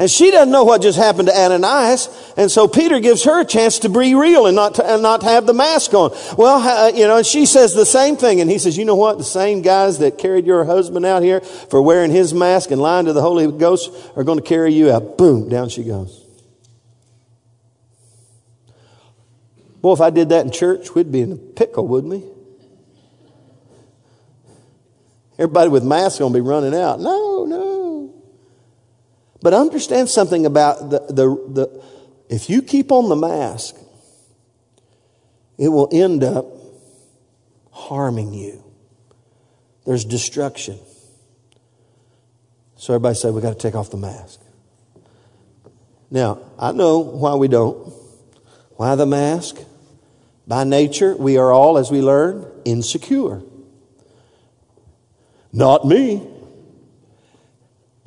[0.00, 2.08] And she doesn't know what just happened to Ananias.
[2.36, 5.24] And so Peter gives her a chance to be real and not to, and not
[5.24, 6.12] have the mask on.
[6.38, 8.40] Well, uh, you know, and she says the same thing.
[8.40, 9.18] And he says, you know what?
[9.18, 13.06] The same guys that carried your husband out here for wearing his mask and lying
[13.06, 15.18] to the Holy Ghost are going to carry you out.
[15.18, 16.24] Boom, down she goes.
[19.80, 22.22] Boy, if I did that in church, we'd be in a pickle, wouldn't we?
[25.40, 27.00] Everybody with masks going to be running out.
[27.00, 27.87] No, no.
[29.40, 31.84] But understand something about the, the, the,
[32.28, 33.76] if you keep on the mask,
[35.56, 36.46] it will end up
[37.70, 38.62] harming you.
[39.86, 40.78] There's destruction.
[42.76, 44.40] So everybody say, we got to take off the mask.
[46.10, 47.92] Now, I know why we don't.
[48.76, 49.56] Why the mask?
[50.46, 53.42] By nature, we are all, as we learn, insecure.
[55.52, 56.26] Not me.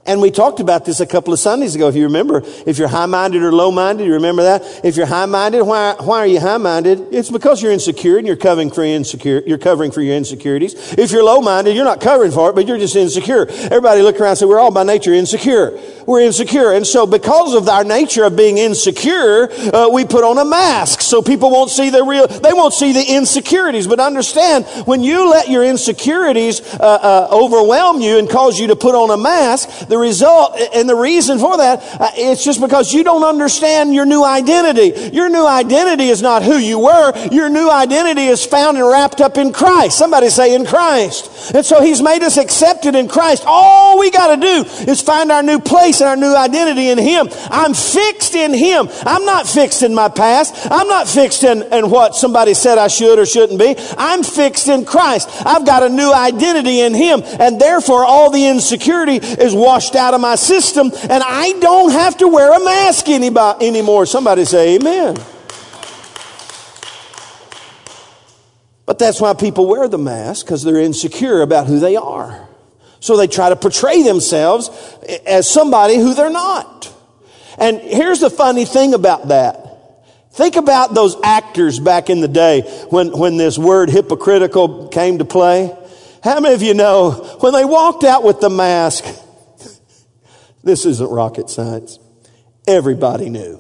[0.04, 2.42] And we talked about this a couple of Sundays ago, if you remember.
[2.66, 4.82] If you're high-minded or low-minded, you remember that?
[4.84, 7.10] If you're high-minded, why, why are you high-minded?
[7.12, 10.94] It's because you're insecure and you're covering for insecure, you're covering for your insecurities.
[10.94, 13.48] If you're low-minded, you're not covering for it, but you're just insecure.
[13.48, 15.80] Everybody look around and say, we're all by nature insecure.
[16.08, 16.72] We're insecure.
[16.72, 21.01] And so because of our nature of being insecure, uh, we put on a mask
[21.12, 23.86] so people won't see the real, they won't see the insecurities.
[23.86, 28.78] But understand, when you let your insecurities uh, uh, overwhelm you and cause you to
[28.78, 32.94] put on a mask, the result and the reason for that, uh, it's just because
[32.94, 35.12] you don't understand your new identity.
[35.14, 37.28] Your new identity is not who you were.
[37.30, 39.98] Your new identity is found and wrapped up in Christ.
[39.98, 41.54] Somebody say in Christ.
[41.54, 43.44] And so he's made us accepted in Christ.
[43.46, 46.98] All we got to do is find our new place and our new identity in
[46.98, 47.28] him.
[47.50, 48.88] I'm fixed in him.
[49.02, 50.56] I'm not fixed in my past.
[50.72, 53.76] I'm not fixed in, in what somebody said I should or shouldn't be.
[53.98, 55.30] I'm fixed in Christ.
[55.46, 57.22] I've got a new identity in him.
[57.24, 62.18] And therefore all the insecurity is washed out of my system and I don't have
[62.18, 64.06] to wear a mask anymore.
[64.06, 65.18] Somebody say amen.
[68.86, 72.50] But that's why people wear the mask because they're insecure about who they are.
[73.00, 74.70] So they try to portray themselves
[75.26, 76.94] as somebody who they're not.
[77.58, 79.71] And here's the funny thing about that.
[80.34, 85.26] Think about those actors back in the day when, when this word hypocritical came to
[85.26, 85.76] play.
[86.24, 89.04] How many of you know when they walked out with the mask,
[90.64, 92.00] this isn't rocket science.
[92.66, 93.60] Everybody knew.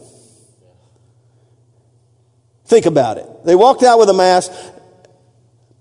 [2.66, 3.28] Think about it.
[3.44, 4.52] They walked out with a mask.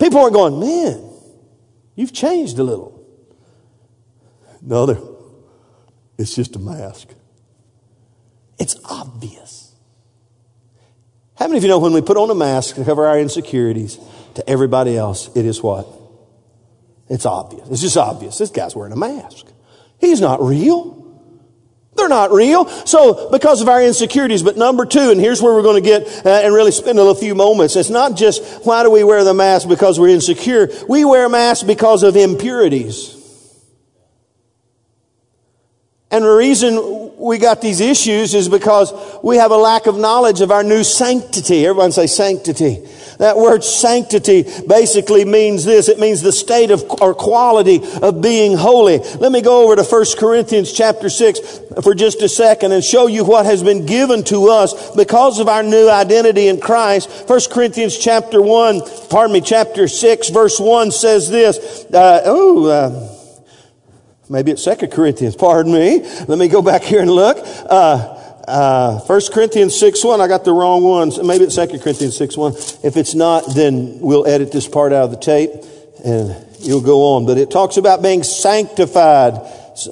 [0.01, 1.09] People weren't going, man,
[1.95, 3.07] you've changed a little.
[4.61, 5.19] No,
[6.19, 7.09] it's just a mask.
[8.59, 9.40] It's obvious.
[11.41, 13.99] How many of you know when we put on a mask to cover our insecurities
[14.35, 15.89] to everybody else, it is what?
[17.09, 17.67] It's obvious.
[17.71, 18.37] It's just obvious.
[18.37, 19.47] This guy's wearing a mask.
[19.99, 21.01] He's not real.
[21.97, 22.67] They're not real.
[22.69, 24.43] So, because of our insecurities.
[24.43, 27.15] But number two, and here's where we're going to get uh, and really spend a
[27.15, 27.75] few moments.
[27.75, 30.69] It's not just why do we wear the mask because we're insecure.
[30.91, 33.17] We wear masks because of impurities.
[36.11, 36.77] And the reason
[37.21, 40.83] we got these issues is because we have a lack of knowledge of our new
[40.83, 41.67] sanctity.
[41.67, 42.79] Everyone say sanctity.
[43.19, 45.91] That word sanctity basically means this.
[45.91, 48.99] It means the state of or quality of being holy.
[48.99, 53.07] Let me go over to 1 Corinthians chapter 6 for just a second and show
[53.07, 57.29] you what has been given to us because of our new identity in Christ.
[57.29, 61.85] 1 Corinthians chapter 1, pardon me, chapter 6 verse 1 says this.
[61.93, 63.20] Uh, oh, uh,
[64.31, 66.03] Maybe it's Second Corinthians, pardon me.
[66.29, 67.37] Let me go back here and look.
[67.69, 68.17] Uh,
[68.47, 71.21] uh, 1 Corinthians 6 1, I got the wrong ones.
[71.21, 72.53] Maybe it's 2 Corinthians 6 1.
[72.85, 75.51] If it's not, then we'll edit this part out of the tape
[76.05, 77.27] and you'll go on.
[77.27, 79.35] But it talks about being sanctified.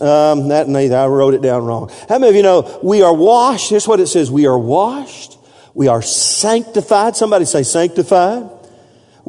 [0.00, 1.90] Um, that neither, I wrote it down wrong.
[2.08, 3.70] How many of you know we are washed?
[3.70, 4.30] Here's what it says.
[4.30, 5.36] We are washed.
[5.74, 7.16] We are sanctified.
[7.16, 8.48] Somebody say sanctified.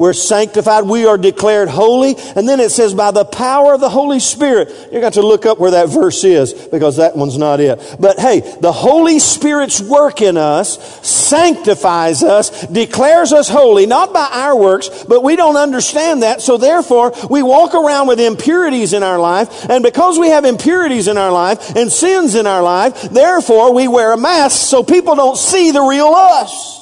[0.00, 0.84] We're sanctified.
[0.84, 2.16] We are declared holy.
[2.34, 4.88] And then it says, by the power of the Holy Spirit.
[4.90, 7.96] You're going to look up where that verse is because that one's not it.
[8.00, 14.26] But hey, the Holy Spirit's work in us sanctifies us, declares us holy, not by
[14.32, 16.40] our works, but we don't understand that.
[16.40, 19.68] So therefore, we walk around with impurities in our life.
[19.68, 23.86] And because we have impurities in our life and sins in our life, therefore we
[23.86, 26.79] wear a mask so people don't see the real us.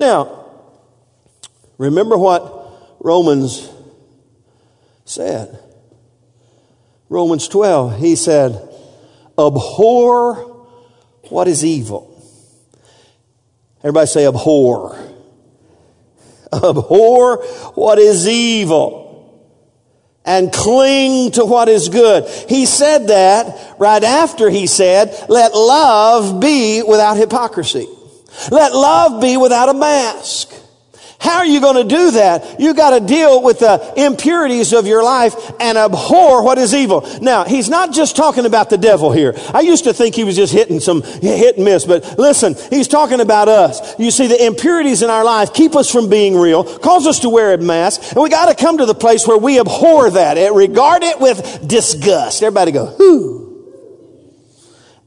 [0.00, 0.46] Now,
[1.76, 3.70] remember what Romans
[5.04, 5.62] said.
[7.10, 8.52] Romans 12, he said,
[9.38, 10.66] abhor
[11.28, 12.06] what is evil.
[13.80, 14.98] Everybody say abhor.
[16.50, 17.44] Abhor
[17.74, 19.44] what is evil
[20.24, 22.26] and cling to what is good.
[22.48, 27.86] He said that right after he said, let love be without hypocrisy.
[28.50, 30.54] Let love be without a mask.
[31.20, 32.58] How are you going to do that?
[32.58, 37.06] You got to deal with the impurities of your life and abhor what is evil.
[37.20, 39.34] Now, he's not just talking about the devil here.
[39.52, 42.88] I used to think he was just hitting some hit and miss, but listen, he's
[42.88, 43.98] talking about us.
[43.98, 47.28] You see, the impurities in our life keep us from being real, cause us to
[47.28, 50.38] wear a mask, and we got to come to the place where we abhor that,
[50.38, 52.42] and regard it with disgust.
[52.42, 53.39] Everybody go, whoo.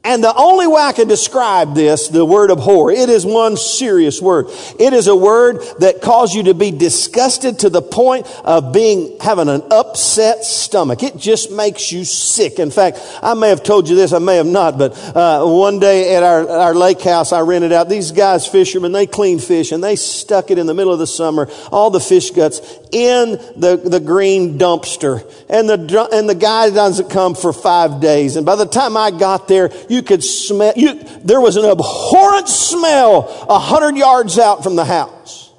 [0.06, 4.22] And the only way I can describe this, the word abhor, it is one serious
[4.22, 4.48] word.
[4.78, 9.18] It is a word that causes you to be disgusted to the point of being,
[9.22, 11.04] having an upset stomach.
[11.04, 12.60] It just makes you sick.
[12.60, 15.80] In fact, I may have told you this, I may have not, but, uh, one
[15.80, 19.72] day at our, our lake house, I rented out these guys, fishermen, they clean fish
[19.72, 22.60] and they stuck it in the middle of the summer, all the fish guts
[22.92, 25.24] in the, the green dumpster.
[25.48, 28.36] And the, and the guy doesn't come for five days.
[28.36, 32.50] And by the time I got there, you could smell, you, there was an abhorrent
[32.50, 35.52] smell a hundred yards out from the house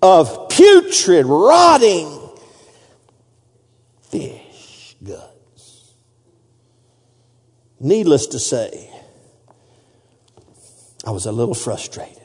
[0.00, 2.30] of putrid, rotting
[4.02, 5.94] fish guts.
[7.78, 8.90] Needless to say,
[11.06, 12.16] I was a little frustrated.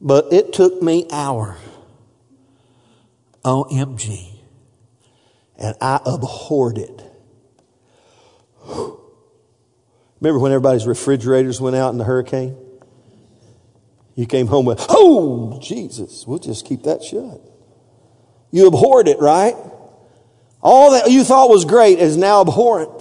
[0.00, 1.56] But it took me hour.
[3.44, 4.28] OMG.
[5.56, 7.02] And I abhorred it.
[10.20, 12.56] Remember when everybody's refrigerators went out in the hurricane?
[14.14, 17.40] You came home with, oh, Jesus, we'll just keep that shut.
[18.50, 19.54] You abhorred it, right?
[20.60, 22.99] All that you thought was great is now abhorrent.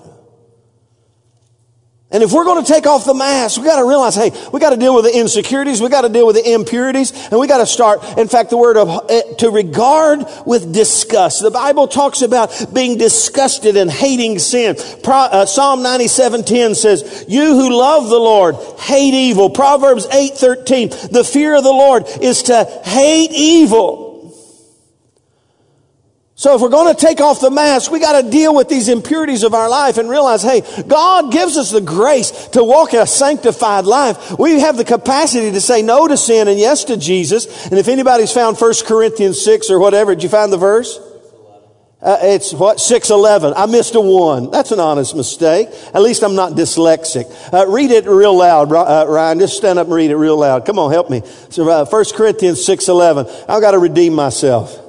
[2.12, 4.60] And if we're going to take off the mask, we got to realize, hey, we
[4.60, 7.46] got to deal with the insecurities, we got to deal with the impurities, and we
[7.46, 11.44] got to start, in fact, the word of, eh, to regard with disgust.
[11.44, 14.76] The Bible talks about being disgusted and hating sin.
[15.04, 19.52] Pro, uh, Psalm 97:10 says, you who love the Lord, hate evil.
[19.52, 24.09] Proverbs 8:13, the fear of the Lord is to hate evil.
[26.40, 28.88] So if we're going to take off the mask, we got to deal with these
[28.88, 33.06] impurities of our life and realize, hey, God gives us the grace to walk a
[33.06, 34.40] sanctified life.
[34.40, 37.68] We have the capacity to say no to sin and yes to Jesus.
[37.68, 40.98] And if anybody's found 1 Corinthians 6 or whatever, did you find the verse?
[42.02, 42.80] Uh, it's what?
[42.80, 43.54] 611.
[43.62, 44.50] I missed a one.
[44.50, 45.68] That's an honest mistake.
[45.94, 47.54] At least I'm not dyslexic.
[47.54, 49.40] Uh, read it real loud, uh, Ryan.
[49.40, 50.66] Just stand up and read it real loud.
[50.66, 51.22] Come on, help me.
[51.50, 53.28] So, uh, 1 Corinthians 611.
[53.50, 54.86] I've got to redeem myself.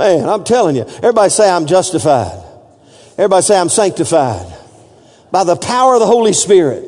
[0.00, 0.84] Man, I'm telling you.
[0.84, 2.42] Everybody say I'm justified.
[3.18, 4.46] Everybody say I'm sanctified.
[5.30, 6.86] By the power of the Holy Spirit.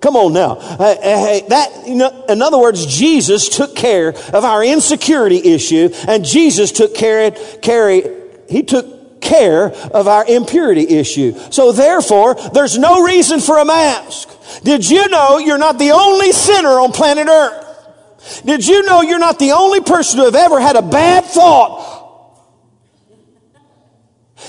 [0.00, 0.54] Come on now.
[0.54, 5.90] Hey, hey, that, you know, in other words, Jesus took care of our insecurity issue
[6.08, 8.02] and Jesus took care, carry,
[8.48, 11.38] he took care of our impurity issue.
[11.50, 14.30] So therefore, there's no reason for a mask.
[14.62, 18.42] Did you know you're not the only sinner on planet earth?
[18.46, 21.93] Did you know you're not the only person to have ever had a bad thought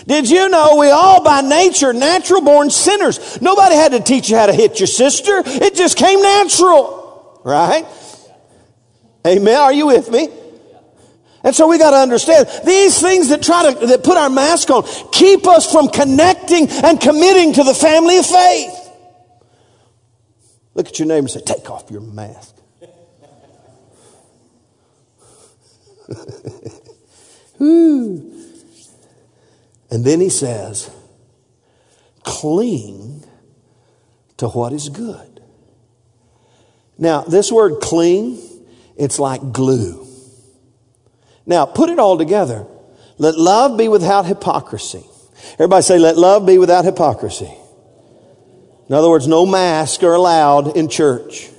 [0.07, 3.41] did you know we all by nature natural born sinners?
[3.41, 5.41] Nobody had to teach you how to hit your sister.
[5.45, 7.41] It just came natural.
[7.43, 7.85] Right?
[9.25, 9.55] Amen.
[9.55, 10.29] Are you with me?
[11.43, 14.71] And so we got to understand these things that try to, that put our mask
[14.71, 18.73] on keep us from connecting and committing to the family of faith.
[20.73, 22.55] Look at your neighbor and say, take off your mask.
[27.57, 28.34] Whew.
[29.89, 30.89] And then he says,
[32.23, 33.23] cling
[34.37, 35.41] to what is good.
[36.97, 38.39] Now, this word cling,
[38.97, 40.07] it's like glue.
[41.45, 42.65] Now, put it all together.
[43.17, 45.05] Let love be without hypocrisy.
[45.53, 47.53] Everybody say, let love be without hypocrisy.
[48.87, 51.49] In other words, no masks are allowed in church.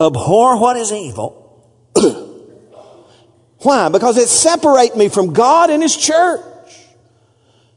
[0.00, 1.46] Abhor what is evil
[3.62, 3.88] Why?
[3.88, 6.44] Because it separates me from God and His church.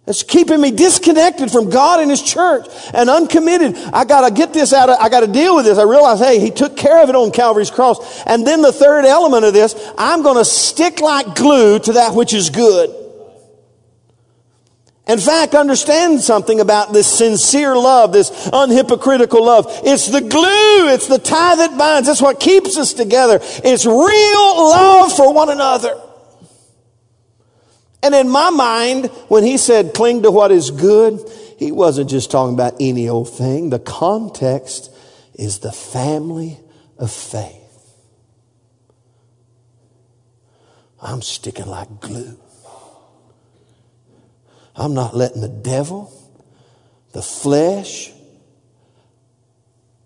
[0.06, 3.78] It's keeping me disconnected from God and His church and uncommitted.
[3.94, 5.78] I gotta get this out of, I gotta deal with this.
[5.78, 8.22] I realize, hey, He took care of it on Calvary's cross.
[8.26, 12.34] And then the third element of this, I'm gonna stick like glue to that which
[12.34, 13.03] is good.
[15.06, 19.66] In fact, understand something about this sincere love, this unhypocritical love.
[19.84, 22.08] It's the glue, it's the tie that binds.
[22.08, 23.40] That's what keeps us together.
[23.42, 26.00] It's real love for one another.
[28.02, 31.20] And in my mind, when he said cling to what is good,
[31.58, 33.70] he wasn't just talking about any old thing.
[33.72, 34.94] The context
[35.36, 36.60] is the family
[36.98, 37.60] of faith.
[41.02, 42.43] I'm sticking like glue.
[44.76, 46.12] I'm not letting the devil,
[47.12, 48.12] the flesh,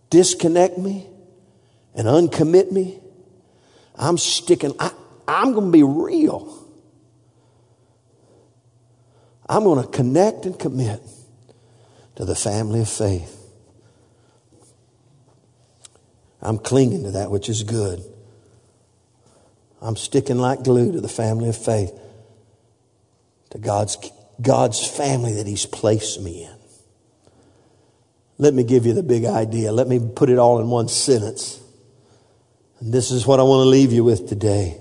[0.09, 1.07] disconnect me
[1.95, 2.99] and uncommit me.
[3.95, 4.91] I'm sticking, I,
[5.27, 6.65] I'm going to be real.
[9.49, 11.01] I'm going to connect and commit
[12.15, 13.33] to the family of faith.
[16.41, 18.03] I'm clinging to that which is good.
[19.81, 21.97] I'm sticking like glue to the family of faith,
[23.51, 23.95] to God's
[24.41, 26.57] God's family that He's placed me in.
[28.37, 29.71] Let me give you the big idea.
[29.71, 31.59] Let me put it all in one sentence.
[32.79, 34.79] And this is what I want to leave you with today.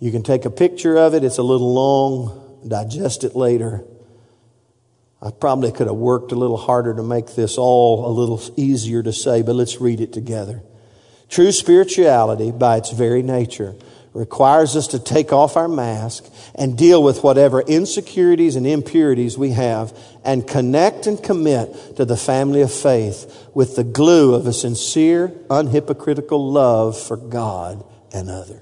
[0.00, 1.24] You can take a picture of it.
[1.24, 2.60] It's a little long.
[2.66, 3.84] Digest it later.
[5.20, 9.02] I probably could have worked a little harder to make this all a little easier
[9.02, 10.62] to say, but let's read it together.
[11.28, 13.74] True spirituality, by its very nature,
[14.14, 19.50] requires us to take off our mask and deal with whatever insecurities and impurities we
[19.50, 24.52] have and connect and commit to the family of faith with the glue of a
[24.52, 28.60] sincere, unhypocritical love for God and others.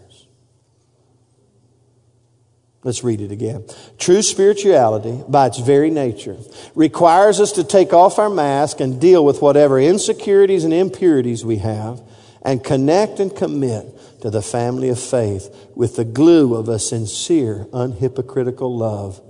[2.83, 3.65] Let's read it again.
[3.99, 6.39] True spirituality, by its very nature,
[6.75, 11.57] requires us to take off our mask and deal with whatever insecurities and impurities we
[11.57, 12.01] have
[12.43, 13.85] and connect and commit
[14.21, 19.21] to the family of faith with the glue of a sincere, unhypocritical love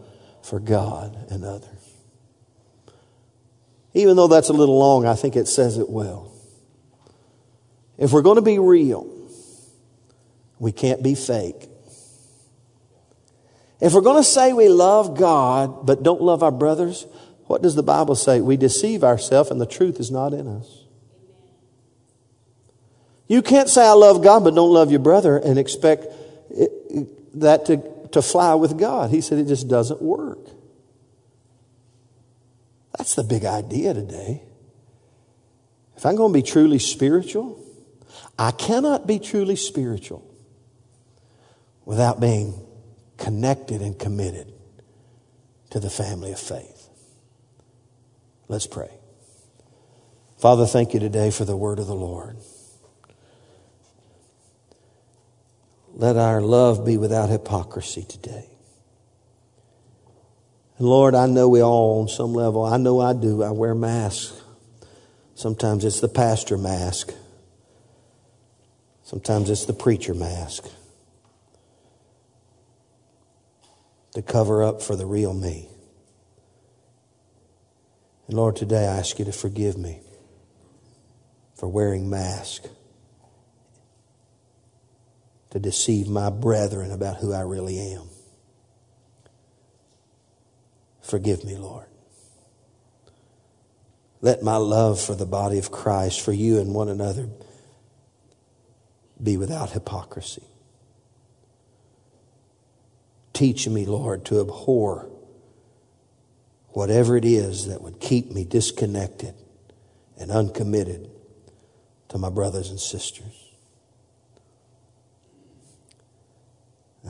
[0.43, 1.68] for God and others.
[3.95, 6.32] Even though that's a little long, I think it says it well.
[7.99, 9.07] If we're going to be real,
[10.59, 11.68] we can't be fake.
[13.80, 17.07] If we're going to say we love God but don't love our brothers,
[17.47, 18.41] what does the Bible say?
[18.41, 20.79] We deceive ourselves and the truth is not in us.
[23.30, 26.04] You can't say, I love God, but don't love your brother and expect
[26.50, 29.10] it, that to, to fly with God.
[29.10, 30.40] He said it just doesn't work.
[32.98, 34.42] That's the big idea today.
[35.96, 37.64] If I'm going to be truly spiritual,
[38.36, 40.28] I cannot be truly spiritual
[41.84, 42.60] without being
[43.16, 44.52] connected and committed
[45.70, 46.88] to the family of faith.
[48.48, 48.90] Let's pray.
[50.38, 52.36] Father, thank you today for the word of the Lord.
[56.01, 58.46] Let our love be without hypocrisy today.
[60.78, 63.74] And Lord, I know we all, on some level, I know I do, I wear
[63.74, 64.32] masks.
[65.34, 67.12] Sometimes it's the pastor mask.
[69.03, 70.64] Sometimes it's the preacher mask.
[74.14, 75.68] To cover up for the real me.
[78.26, 80.01] And Lord, today I ask you to forgive me
[81.57, 82.64] for wearing mask
[85.51, 88.03] to deceive my brethren about who I really am.
[91.03, 91.86] Forgive me, Lord.
[94.20, 97.28] Let my love for the body of Christ, for you and one another,
[99.22, 100.44] be without hypocrisy.
[103.32, 105.11] Teach me, Lord, to abhor
[106.68, 109.34] whatever it is that would keep me disconnected
[110.18, 111.11] and uncommitted
[112.09, 113.39] to my brothers and sisters.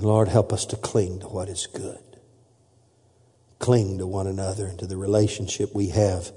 [0.01, 2.03] And Lord, help us to cling to what is good.
[3.59, 6.33] Cling to one another and to the relationship we have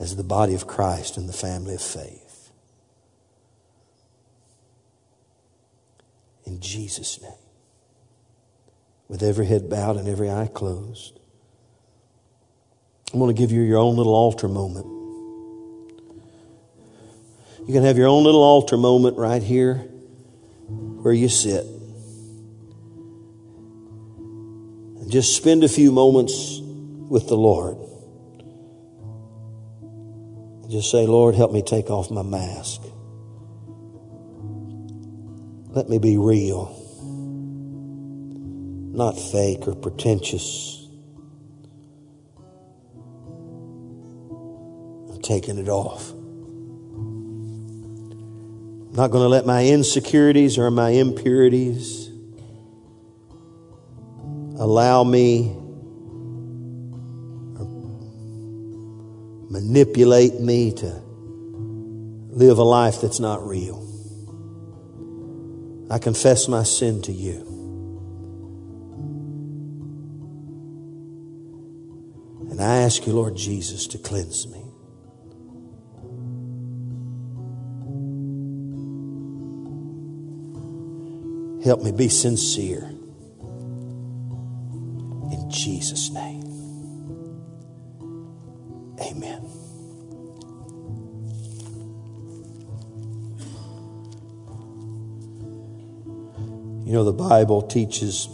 [0.00, 2.50] as the body of Christ and the family of faith.
[6.44, 7.30] In Jesus' name.
[9.06, 11.16] With every head bowed and every eye closed.
[13.12, 14.86] I'm going to give you your own little altar moment.
[17.64, 19.76] You can have your own little altar moment right here
[20.66, 21.73] where you sit.
[25.08, 26.60] Just spend a few moments
[27.08, 27.76] with the Lord.
[30.70, 32.80] Just say, Lord, help me take off my mask.
[35.68, 36.70] Let me be real,
[38.94, 40.86] not fake or pretentious.
[45.10, 46.10] I'm taking it off.
[48.88, 52.03] I'm not going to let my insecurities or my impurities
[54.58, 55.60] allow me
[59.54, 60.86] manipulate me to
[62.30, 63.80] live a life that's not real.
[65.88, 67.54] I confess my sin to you.
[72.50, 74.60] And I ask you, Lord Jesus, to cleanse me.
[81.64, 82.90] Help me be sincere.
[85.54, 86.42] Jesus' name.
[89.00, 89.40] Amen.
[96.84, 98.26] You know, the Bible teaches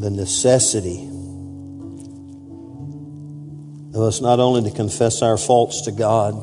[0.00, 1.08] the necessity
[3.94, 6.34] of us not only to confess our faults to God,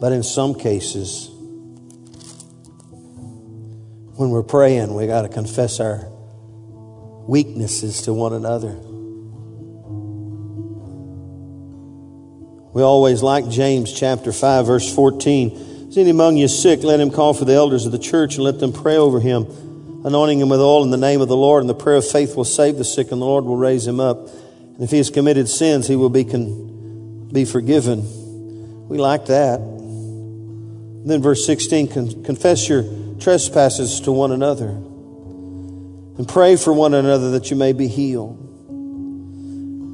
[0.00, 1.30] but in some cases,
[4.18, 6.08] when we're praying, we got to confess our
[7.28, 8.72] weaknesses to one another.
[12.74, 15.88] We always like James chapter 5, verse 14.
[15.88, 16.82] Is any among you sick?
[16.82, 19.44] Let him call for the elders of the church and let them pray over him,
[20.04, 21.62] anointing him with oil in the name of the Lord.
[21.62, 24.00] And the prayer of faith will save the sick, and the Lord will raise him
[24.00, 24.18] up.
[24.18, 28.88] And if he has committed sins, he will be, con- be forgiven.
[28.88, 29.60] We like that.
[29.60, 32.82] And then verse 16 con- confess your
[33.20, 38.44] trespasses to one another and pray for one another that you may be healed.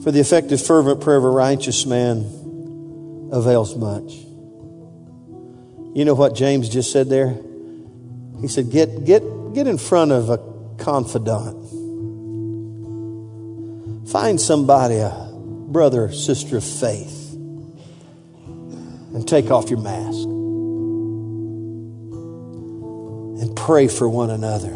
[0.02, 4.12] For the effective, fervent prayer of a righteous man avails much.
[5.94, 7.36] You know what James just said there?
[8.40, 9.22] He said, Get, get,
[9.54, 10.38] get in front of a
[10.78, 11.62] confidant.
[14.08, 17.32] Find somebody, a brother sister of faith,
[19.14, 20.33] and take off your mask
[23.64, 24.72] pray for one another.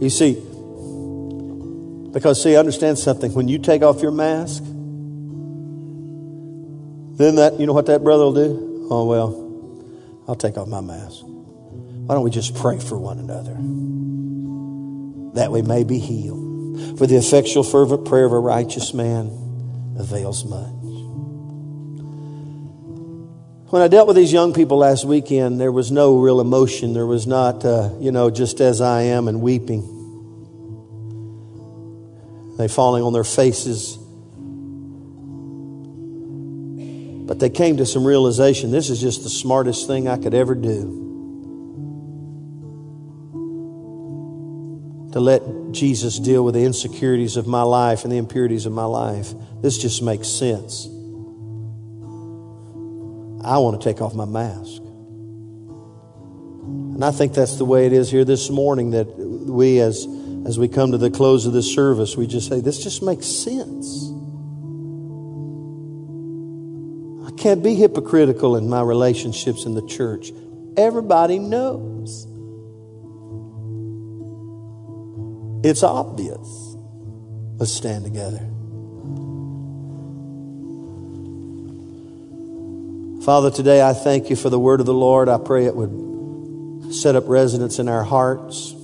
[0.00, 0.34] You see,
[2.12, 3.34] because see, understand something.
[3.34, 4.62] When you take off your mask,
[7.18, 8.86] then that, you know what that brother will do?
[8.88, 11.22] Oh, well, I'll take off my mask.
[11.24, 13.54] Why don't we just pray for one another?
[15.34, 16.98] That we may be healed.
[16.98, 19.26] For the effectual, fervent prayer of a righteous man
[19.98, 20.81] avails much.
[23.72, 26.92] When I dealt with these young people last weekend, there was no real emotion.
[26.92, 29.80] There was not, uh, you know, just as I am and weeping.
[32.58, 33.96] They falling on their faces.
[37.26, 40.54] But they came to some realization this is just the smartest thing I could ever
[40.54, 41.00] do.
[45.12, 48.84] To let Jesus deal with the insecurities of my life and the impurities of my
[48.84, 49.32] life.
[49.62, 50.91] This just makes sense.
[53.44, 54.82] I want to take off my mask.
[56.94, 60.06] And I think that's the way it is here this morning that we, as,
[60.46, 63.26] as we come to the close of this service, we just say, this just makes
[63.26, 64.10] sense.
[67.26, 70.30] I can't be hypocritical in my relationships in the church.
[70.76, 72.26] Everybody knows.
[75.64, 76.76] It's obvious.
[77.58, 78.51] Let's stand together.
[83.24, 85.28] Father, today I thank you for the word of the Lord.
[85.28, 88.72] I pray it would set up residence in our hearts.
[88.72, 88.78] That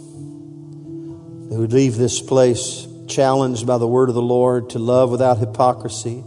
[1.50, 5.38] we would leave this place challenged by the word of the Lord to love without
[5.38, 6.22] hypocrisy,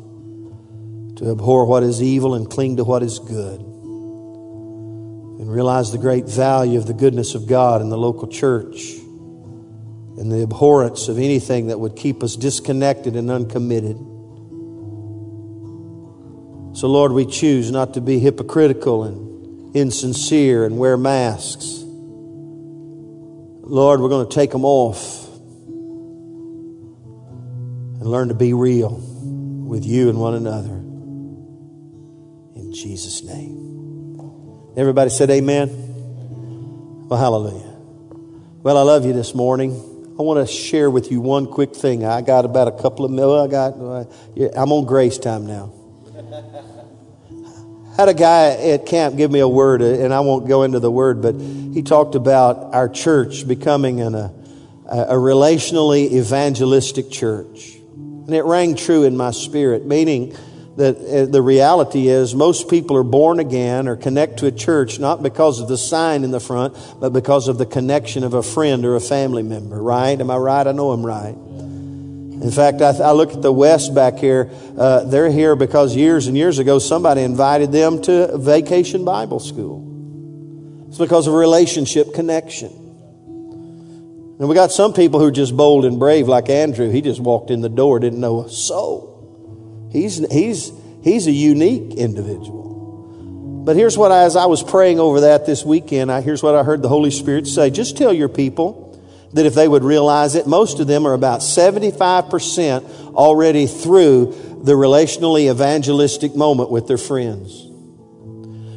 [1.16, 6.26] to abhor what is evil and cling to what is good, and realize the great
[6.26, 8.92] value of the goodness of God in the local church
[10.18, 13.96] and the abhorrence of anything that would keep us disconnected and uncommitted.
[16.82, 21.84] So, Lord, we choose not to be hypocritical and insincere and wear masks.
[23.64, 25.28] Lord, we're going to take them off
[28.00, 30.74] and learn to be real with you and one another.
[32.56, 34.74] In Jesus' name.
[34.76, 35.70] Everybody said amen.
[37.08, 37.76] Well, hallelujah.
[38.64, 39.74] Well, I love you this morning.
[40.18, 42.04] I want to share with you one quick thing.
[42.06, 43.12] I got about a couple of.
[43.12, 43.80] I got.
[43.80, 44.06] Uh,
[44.56, 45.76] I'm on grace time now.
[47.98, 50.80] Had a guy at camp give me a word, uh, and I won't go into
[50.80, 54.32] the word, but he talked about our church becoming an, a,
[54.88, 57.76] a relationally evangelistic church.
[57.96, 60.36] And it rang true in my spirit, meaning
[60.78, 65.00] that uh, the reality is most people are born again or connect to a church
[65.00, 68.44] not because of the sign in the front, but because of the connection of a
[68.44, 70.20] friend or a family member, right?
[70.20, 70.66] Am I right?
[70.66, 71.36] I know I'm right.
[72.42, 74.50] In fact, I, I look at the West back here.
[74.78, 80.88] Uh, they're here because years and years ago somebody invited them to vacation Bible school.
[80.88, 82.70] It's because of relationship connection.
[84.40, 86.90] And we got some people who are just bold and brave, like Andrew.
[86.90, 89.90] He just walked in the door, didn't know a soul.
[89.92, 90.72] He's, he's,
[91.04, 93.62] he's a unique individual.
[93.64, 96.56] But here's what I, as I was praying over that this weekend, I, here's what
[96.56, 97.70] I heard the Holy Spirit say.
[97.70, 98.91] Just tell your people
[99.34, 104.74] that if they would realize it, most of them are about 75% already through the
[104.74, 107.68] relationally evangelistic moment with their friends.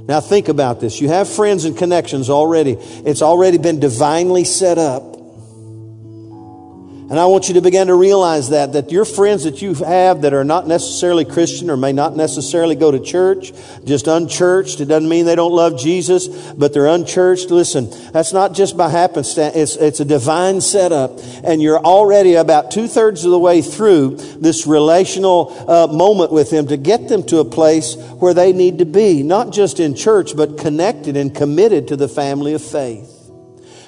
[0.06, 1.00] Now think about this.
[1.00, 2.72] You have friends and connections already.
[2.72, 5.13] It's already been divinely set up.
[7.10, 10.22] And I want you to begin to realize that, that your friends that you have
[10.22, 13.52] that are not necessarily Christian or may not necessarily go to church,
[13.84, 17.50] just unchurched, it doesn't mean they don't love Jesus, but they're unchurched.
[17.50, 19.54] Listen, that's not just by happenstance.
[19.54, 21.20] It's, it's a divine setup.
[21.44, 26.50] And you're already about two thirds of the way through this relational uh, moment with
[26.50, 29.94] them to get them to a place where they need to be, not just in
[29.94, 33.13] church, but connected and committed to the family of faith.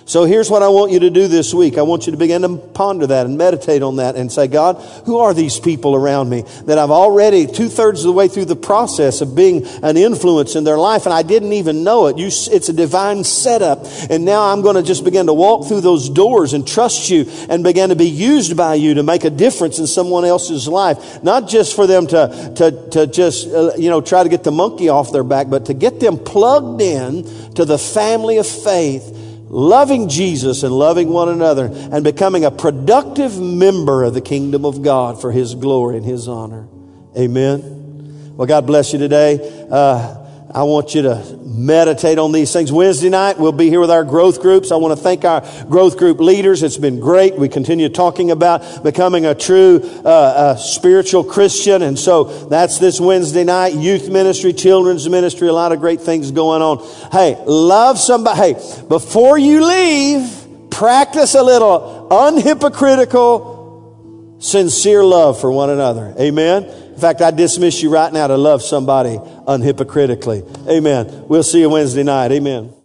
[0.07, 1.77] So here's what I want you to do this week.
[1.77, 4.77] I want you to begin to ponder that and meditate on that and say, God,
[5.05, 8.45] who are these people around me that I've already two thirds of the way through
[8.45, 12.19] the process of being an influence in their life and I didn't even know it.
[12.19, 13.85] You, it's a divine setup.
[14.09, 17.27] And now I'm going to just begin to walk through those doors and trust you
[17.49, 21.21] and begin to be used by you to make a difference in someone else's life.
[21.25, 24.53] Not just for them to, to, to just, uh, you know, try to get the
[24.53, 29.15] monkey off their back, but to get them plugged in to the family of faith
[29.49, 34.83] loving Jesus and loving one another and becoming a productive member of the kingdom of
[34.83, 36.69] God for His glory and His honor.
[37.17, 38.35] Amen.
[38.37, 39.67] Well, God bless you today.
[39.71, 40.26] Uh,
[40.57, 42.73] I want you to meditate on these things.
[42.73, 44.73] Wednesday night, we'll be here with our growth groups.
[44.73, 46.63] I want to thank our growth group leaders.
[46.63, 47.37] It's been great.
[47.37, 51.83] We continue talking about becoming a true uh, uh, spiritual Christian.
[51.83, 53.75] And so that's this Wednesday night.
[53.75, 56.79] Youth ministry, children's ministry, a lot of great things going on.
[57.13, 58.39] Hey, love somebody.
[58.39, 58.55] Hey,
[58.89, 66.15] before you leave, practice a little unhypocritical, sincere love for one another.
[66.19, 66.86] Amen.
[66.97, 70.67] In fact, I dismiss you right now to love somebody unhypocritically.
[70.67, 71.25] Amen.
[71.29, 72.33] We'll see you Wednesday night.
[72.33, 72.73] Amen.